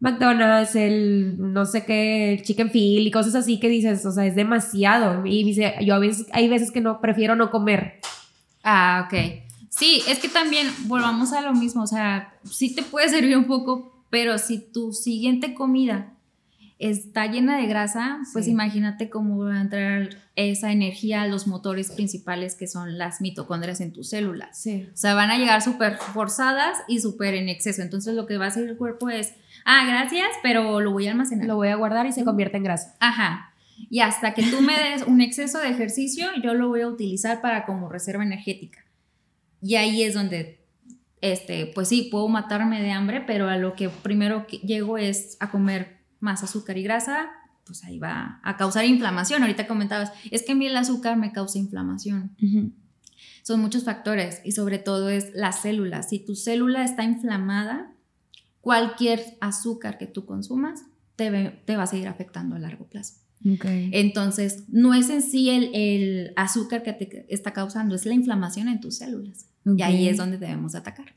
[0.00, 4.24] McDonald's, el no sé qué, el chicken fil y cosas así que dices, o sea,
[4.24, 5.26] es demasiado.
[5.26, 8.00] Y me dice, yo a veces, hay veces que no, prefiero no comer.
[8.64, 9.44] Ah, ok.
[9.68, 13.46] Sí, es que también volvamos a lo mismo, o sea, sí te puede servir un
[13.46, 16.14] poco, pero si tu siguiente comida
[16.78, 18.52] está llena de grasa, pues Sí.
[18.52, 23.80] imagínate cómo va a entrar esa energía a los motores principales que son las mitocondrias
[23.80, 24.60] en tus células.
[24.62, 24.86] Sí.
[24.92, 27.82] O sea, van a llegar súper forzadas y súper en exceso.
[27.82, 31.10] Entonces lo que va a hacer el cuerpo es, ah, gracias, pero lo voy a
[31.10, 31.46] almacenar.
[31.48, 32.94] Lo voy a guardar y se convierte en grasa.
[33.00, 33.52] Ajá.
[33.90, 37.40] Y hasta que tú me des un exceso de ejercicio, yo lo voy a utilizar
[37.40, 38.84] para como reserva energética.
[39.60, 40.60] Y ahí es donde,
[41.20, 45.36] este, pues sí, puedo matarme de hambre, pero a lo que primero que llego es
[45.40, 47.28] a comer más azúcar y grasa,
[47.64, 49.42] pues ahí va a causar inflamación.
[49.42, 52.34] Ahorita comentabas, es que a mí el azúcar me causa inflamación.
[53.42, 56.08] Son muchos factores y sobre todo es las células.
[56.10, 57.92] Si tu célula está inflamada,
[58.60, 60.84] cualquier azúcar que tú consumas
[61.16, 63.14] te, ve- te va a seguir afectando a largo plazo.
[63.92, 68.68] Entonces, no es en sí el, el azúcar que te está causando, es la inflamación
[68.68, 69.46] en tus células.
[69.64, 71.14] Y ahí es donde debemos atacar.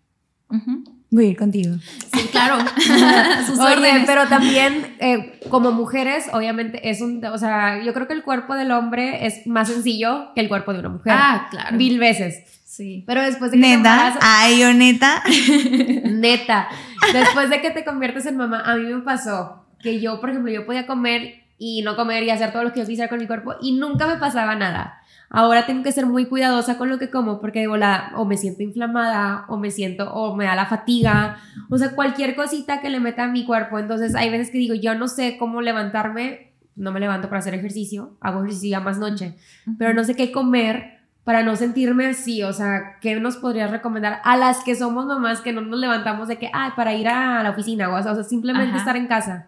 [0.49, 0.83] Ujú.
[1.14, 1.76] Voy a ir contigo.
[2.14, 2.57] Sí, claro.
[3.45, 4.03] Sus Oye, órdenes.
[4.05, 8.55] pero también eh, como mujeres, obviamente es un, o sea, yo creo que el cuerpo
[8.55, 11.14] del hombre es más sencillo que el cuerpo de una mujer.
[11.16, 11.76] Ah, claro.
[11.78, 12.43] Mil veces.
[12.66, 13.03] Sí.
[13.05, 13.78] Pero después de que te Neta.
[14.14, 15.22] embarazas- Ay, yo neta.
[16.05, 16.70] Neta.
[17.14, 20.51] Después de que te conviertes en mamá, a mí me pasó que yo, por ejemplo,
[20.51, 23.28] yo podía comer y no comer y hacer todo lo que yo quisiera con mi
[23.28, 25.00] cuerpo y nunca me pasaba nada.
[25.34, 28.36] Ahora tengo que ser muy cuidadosa con lo que como porque de volada o me
[28.36, 31.38] siento inflamada o me siento o me da la fatiga,
[31.69, 33.79] o sea, cualquier cosita que le meta a mi cuerpo.
[33.79, 37.53] Entonces hay veces que digo, yo no sé cómo levantarme, no me levanto para hacer
[37.53, 39.36] ejercicio, hago ejercicio ya más noche,
[39.77, 44.21] pero no sé qué comer para no sentirme así, o sea, ¿qué nos podrías recomendar
[44.23, 47.43] a las que somos mamás que no nos levantamos de que, ay, para ir a
[47.43, 48.79] la oficina o, o sea, simplemente Ajá.
[48.79, 49.47] estar en casa?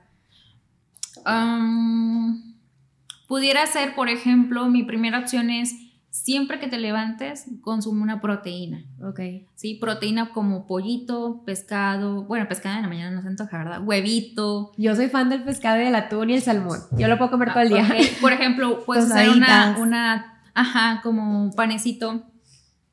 [1.26, 2.53] Am,
[3.28, 5.76] pudiera ser, por ejemplo, mi primera opción es
[6.14, 8.86] siempre que te levantes, consume una proteína.
[9.02, 9.20] Ok.
[9.56, 12.26] Sí, proteína como pollito, pescado.
[12.26, 13.82] Bueno, pescado en la mañana no se antoja, ¿verdad?
[13.84, 14.72] Huevito.
[14.78, 16.80] Yo soy fan del pescado y del atún y el salmón.
[16.98, 17.90] Yo lo puedo comer todo el día.
[18.22, 22.24] Por ejemplo, puedes hacer una, una, ajá, como panecito.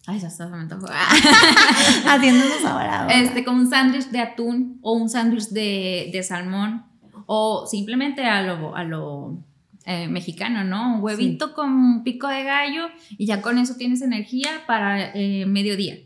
[0.07, 0.87] Ay, ya está, se me antojó.
[2.09, 3.07] Haciéndonos ahora.
[3.11, 6.87] Este, como un sándwich de atún o un sándwich de, de salmón
[7.27, 9.45] o simplemente a lo, a lo
[9.93, 10.95] eh, mexicano, ¿no?
[10.95, 12.87] Un huevito con un pico de gallo
[13.19, 15.97] y ya con eso tienes energía para eh, mediodía.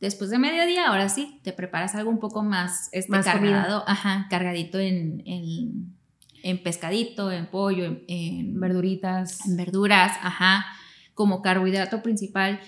[0.00, 4.26] Después de mediodía, ahora sí, te preparas algo un poco más, este, Más cargado, ajá,
[4.28, 5.94] cargadito en, en,
[6.42, 9.46] en pescadito, en pollo, en, en Verduritas.
[9.46, 10.66] en verduras, ajá,
[11.14, 12.58] como carbohidrato principal.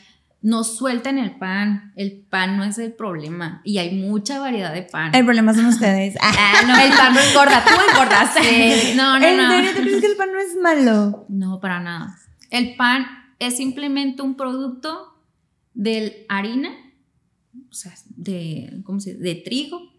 [0.45, 4.83] No suelten el pan, el pan no es el problema y hay mucha variedad de
[4.83, 5.15] pan.
[5.15, 6.17] El problema son ustedes.
[6.23, 8.35] Ah, no, El pan no engorda, tú engordas.
[8.35, 9.51] Sí, no, no, ¿En no.
[9.51, 11.25] serio tú crees que el pan no es malo?
[11.31, 12.19] No, para nada.
[12.51, 13.07] El pan
[13.39, 15.19] es simplemente un producto
[15.73, 16.69] de harina,
[17.71, 19.23] o sea, de, ¿cómo se dice?
[19.23, 19.95] de trigo,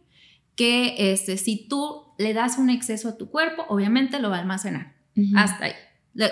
[0.55, 4.41] que este, si tú le das un exceso a tu cuerpo, obviamente lo va a
[4.41, 4.93] almacenar.
[5.35, 5.73] Hasta ahí.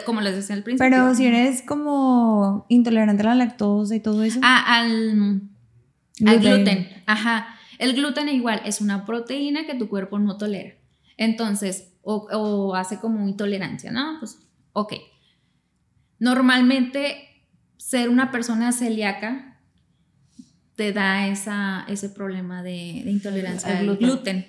[0.05, 0.89] Como les decía al principio.
[0.89, 4.39] Pero si eres como intolerante a la lactosa y todo eso.
[4.41, 5.41] Ah, al,
[6.25, 6.55] al Gluten.
[6.55, 6.87] gluten.
[7.05, 7.47] Ajá.
[7.79, 10.75] El gluten igual es una proteína que tu cuerpo no tolera.
[11.17, 14.17] Entonces, o, o hace como intolerancia, ¿no?
[14.19, 14.39] Pues,
[14.71, 14.93] ok.
[16.19, 17.45] Normalmente,
[17.77, 19.59] ser una persona celíaca
[20.75, 24.07] te da esa, ese problema de, de intolerancia Al gluten.
[24.07, 24.45] gluten.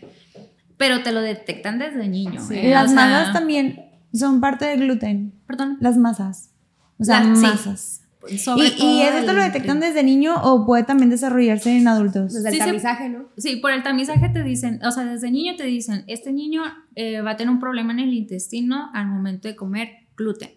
[0.77, 2.41] Pero te lo detectan desde niño.
[2.47, 2.55] Sí.
[2.57, 2.71] ¿eh?
[2.71, 3.85] Las O sea, masas también
[4.15, 5.33] son parte del gluten.
[5.47, 5.77] Perdón.
[5.81, 6.51] Las masas.
[6.99, 7.45] O sea, Las- sí.
[7.47, 8.01] masas.
[8.39, 11.77] Sobre ¿Y, todo y eso te lo el- detectan desde niño o puede también desarrollarse
[11.77, 12.33] en adultos?
[12.33, 13.25] Desde el Sí, se- tamizaje, ¿no?
[13.37, 16.63] Sí, por el tamizaje te dicen, o sea, desde niño te dicen, este niño
[16.95, 20.51] eh, va a tener un problema en el intestino al momento de comer gluten.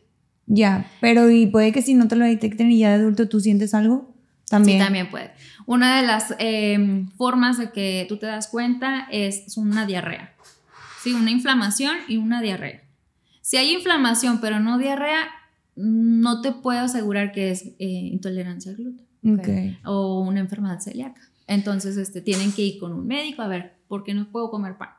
[0.46, 3.42] Ya, pero y puede que si no te lo detecten y ya de adulto tú
[3.42, 4.14] sientes algo
[4.50, 4.78] también.
[4.80, 5.32] Sí, también puede.
[5.66, 10.32] Una de las eh, formas de que tú te das cuenta es una diarrea.
[11.04, 12.82] Sí, una inflamación y una diarrea.
[13.48, 15.22] Si hay inflamación pero no diarrea,
[15.78, 19.06] no te puedo asegurar que es eh, intolerancia al gluten
[19.40, 19.78] Ok.
[19.86, 21.22] o una enfermedad celíaca.
[21.48, 24.76] Entonces, este, tienen que ir con un médico a ver, ¿por qué no puedo comer
[24.78, 24.90] pan?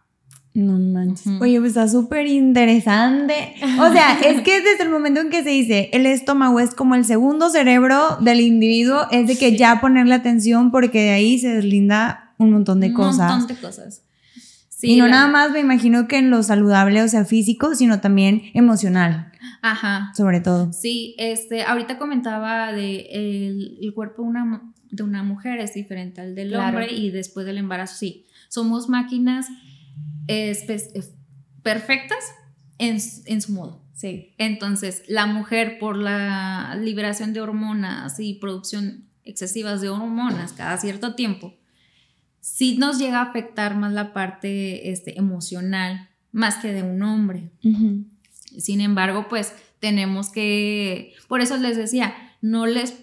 [0.55, 1.27] No manches.
[1.27, 1.43] Ujú.
[1.45, 3.55] Oye, pues está súper interesante.
[3.87, 6.95] O sea, es que desde el momento en que se dice el estómago es como
[6.95, 9.59] el segundo cerebro del individuo, es de que Sí.
[9.59, 13.31] ya ponerle atención porque de ahí se deslinda un montón de un cosas.
[13.31, 14.03] montón de cosas.
[14.81, 17.75] Sí, y no la- nada más me imagino que en lo saludable, o sea, físico,
[17.75, 20.13] sino también emocional, Ajá.
[20.17, 20.73] sobre todo.
[20.73, 26.21] Sí, este, ahorita comentaba de el, el cuerpo de una, de una mujer es diferente
[26.21, 26.69] al del Claro.
[26.79, 28.27] hombre y después del embarazo, sí.
[28.49, 29.49] Somos máquinas
[31.63, 32.19] perfectas
[32.79, 33.83] en, en su modo.
[33.95, 34.35] Sí.
[34.39, 41.15] Entonces, la mujer por la liberación de hormonas y producción excesivas de hormonas cada cierto
[41.17, 41.55] tiempo,
[42.49, 47.51] sí nos llega a afectar más la parte este, emocional más que de un hombre.
[48.59, 52.95] Sin embargo, pues tenemos que, por eso les decía, no les,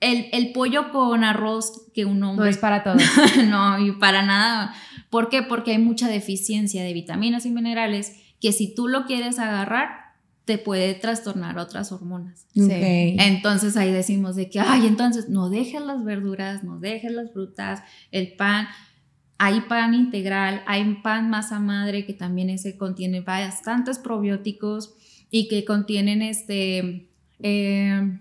[0.00, 2.44] el, el pollo con arroz que un hombre...
[2.44, 3.02] No es para todos.
[3.48, 4.74] no, y para nada.
[5.08, 5.42] ¿Por qué?
[5.42, 9.99] Porque hay mucha deficiencia de vitaminas y minerales que si tú lo quieres agarrar,
[10.50, 12.44] te puede trastornar otras hormonas.
[12.52, 12.66] Sí.
[12.72, 17.84] Entonces ahí decimos de que, ay, entonces no dejes las verduras, no dejes las frutas,
[18.10, 18.66] el pan.
[19.38, 24.92] Hay pan integral, hay pan masa madre que también ese contiene bastantes probióticos
[25.30, 28.18] y que contienen este eh,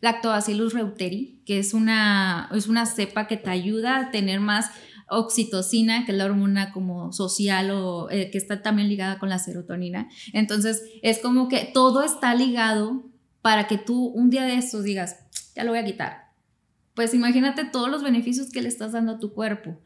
[0.00, 4.70] lactobacillus reuteri, que es una, es una cepa que te ayuda a tener más
[5.12, 9.38] oxitocina, que es la hormona como social o eh, que está también ligada con la
[9.38, 10.08] serotonina.
[10.32, 13.04] Entonces, es como que todo está ligado
[13.42, 15.16] para que tú un día de estos digas,
[15.54, 16.32] ya lo voy a quitar.
[16.94, 19.80] Pues imagínate todos los beneficios que le estás dando a tu cuerpo.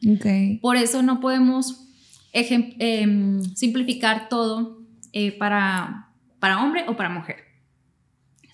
[0.60, 1.88] Por eso no podemos
[2.32, 6.10] em, simplificar todo eh, para,
[6.40, 7.45] para hombre o para mujer.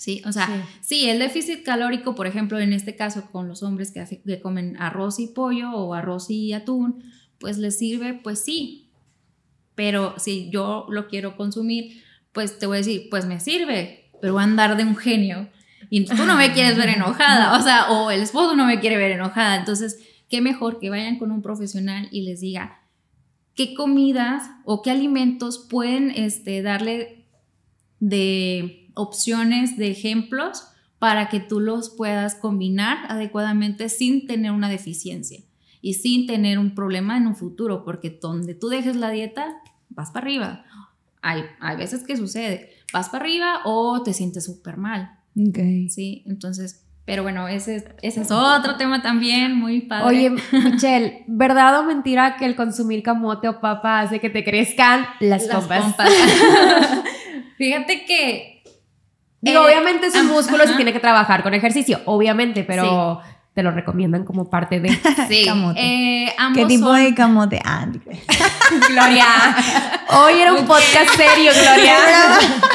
[0.03, 1.09] Sí, o sea, sí.
[1.09, 5.20] el déficit calórico, por ejemplo, en este caso con los hombres que, que comen arroz
[5.20, 7.05] y pollo o arroz y atún,
[7.38, 8.90] pues les sirve, pues sí.
[9.76, 14.32] Pero si yo lo quiero consumir, pues te voy a decir, pues me sirve, pero
[14.32, 15.48] voy a andar de un genio
[15.88, 18.96] y tú no me quieres ver enojada, o sea, o el esposo no me quiere
[18.96, 19.55] ver enojada.
[19.55, 22.80] Entonces, qué mejor que vayan con un profesional y les diga
[23.55, 27.24] qué comidas o qué alimentos pueden este, darle
[28.00, 30.64] de opciones de ejemplos
[30.99, 35.40] para que tú los puedas combinar adecuadamente sin tener una deficiencia
[35.80, 39.57] y sin tener un problema en un futuro, porque donde tú dejes la dieta,
[39.88, 40.64] vas para arriba.
[41.22, 45.18] Hay, hay veces que sucede, vas para arriba o te sientes súper mal.
[45.36, 45.59] Ok.
[45.88, 50.07] Sí, entonces, pero bueno, ese, ese es otro tema también muy padre.
[50.07, 55.05] Oye, Michelle, ¿verdad o mentira que el consumir camote o papa hace que te crezcan
[55.18, 55.82] las, Las pompas?
[55.82, 56.11] pompas.
[57.59, 58.61] Fíjate que
[59.43, 62.62] Digo, Eh, obviamente es un ah, músculo y se tiene que trabajar con ejercicio, obviamente,
[62.64, 63.20] pero
[63.55, 64.88] te lo recomiendan como parte de
[65.28, 65.78] sí, Camote.
[65.80, 67.61] eh, ambos ¿Qué tipo son- de camote?
[67.64, 68.05] Ah, digo.
[68.88, 69.26] Gloria.
[70.11, 71.97] Hoy era un podcast serio, Gloria.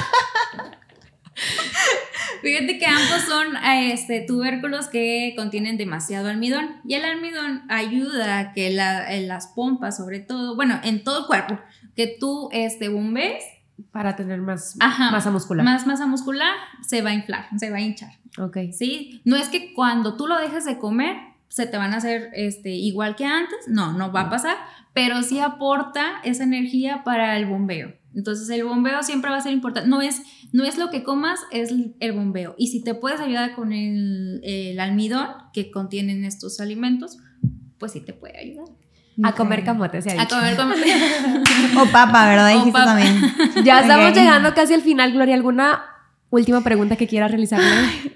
[2.42, 8.54] Fíjate que ambos son este, tubérculos que contienen demasiado almidón y el almidón ayuda a
[8.54, 11.60] que la- en las pompas, sobre todo, bueno, en todo el cuerpo,
[11.96, 13.44] que tú este, bombees,
[13.92, 15.12] Para tener más Ajá.
[15.12, 15.64] masa muscular.
[15.64, 16.56] más masa muscular,
[16.86, 18.12] se va a inflar, se va a hinchar.
[18.40, 18.58] Ok.
[18.72, 19.22] ¿sí?
[19.24, 21.16] No es que cuando tú lo dejes de comer
[21.50, 24.58] se te van a hacer este, igual que antes, no, no va a pasar,
[24.94, 27.94] pero sí aporta esa energía para el bombeo.
[28.14, 29.90] Entonces el bombeo siempre va a ser importante.
[29.90, 30.22] No es,
[30.52, 32.56] no es lo que comas, es el bombeo.
[32.58, 37.18] Y si te puedes ayudar con el, el almidón que contienen estos alimentos,
[37.78, 38.68] pues sí te puede ayudar.
[39.24, 40.36] A comer camote, se ha A dicho.
[40.36, 40.74] comer como...
[41.82, 42.46] O papa, ¿verdad?
[42.48, 42.86] O Dijiste papa.
[42.86, 43.34] también.
[43.64, 45.34] Ya estamos llegando casi al final, Gloria.
[45.36, 45.82] ¿Alguna
[46.30, 47.66] última pregunta que quieras realizarle?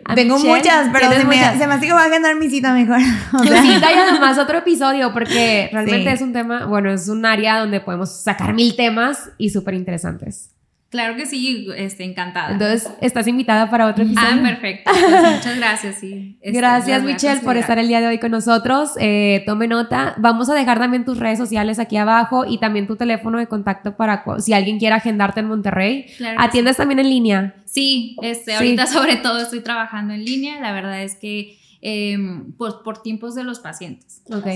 [0.06, 0.58] a Tengo Michelle?
[0.58, 2.99] muchas, pero ¿Tienes se me, se me hace que voy a agendar mi cita mejor.
[3.34, 6.16] O Tu sea, cita y además otro episodio, porque realmente Sí.
[6.16, 10.51] es un tema, bueno, es un área donde podemos sacar mil temas y súper interesantes.
[10.91, 12.51] Claro que sí, este, encantada.
[12.51, 14.27] Entonces, estás invitada para otro episodio.
[14.29, 14.91] ah, perfecto.
[14.91, 16.37] Pues muchas gracias, sí.
[16.41, 18.91] Este, Gracias, Michelle, por estar el día de hoy con nosotros.
[18.99, 20.15] Eh, tome nota.
[20.17, 23.95] Vamos a dejar también tus redes sociales aquí abajo y también tu teléfono de contacto
[23.95, 26.07] para si alguien quiere agendarte en Monterrey.
[26.17, 27.55] Claro Atiendes también en línea.
[27.63, 28.57] Sí, este, Sí.
[28.57, 30.59] ahorita sobre todo estoy trabajando en línea.
[30.59, 34.21] La verdad es que em, pues, por tiempos de los pacientes.
[34.32, 34.47] Ok.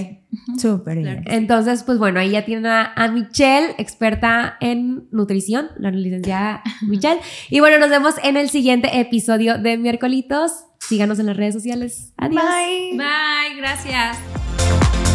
[0.60, 1.22] Súper Claro.
[1.22, 1.34] bien.
[1.42, 7.20] Entonces, pues bueno, ahí ya tienen a, a Michelle, experta en nutrición, la licenciada Michelle.
[7.50, 10.66] Y bueno, nos vemos en el siguiente episodio de Miércolitos.
[10.80, 12.14] Síganos en las redes sociales.
[12.18, 12.44] Adiós.
[12.44, 12.92] Bye.
[12.98, 15.15] Bye, gracias.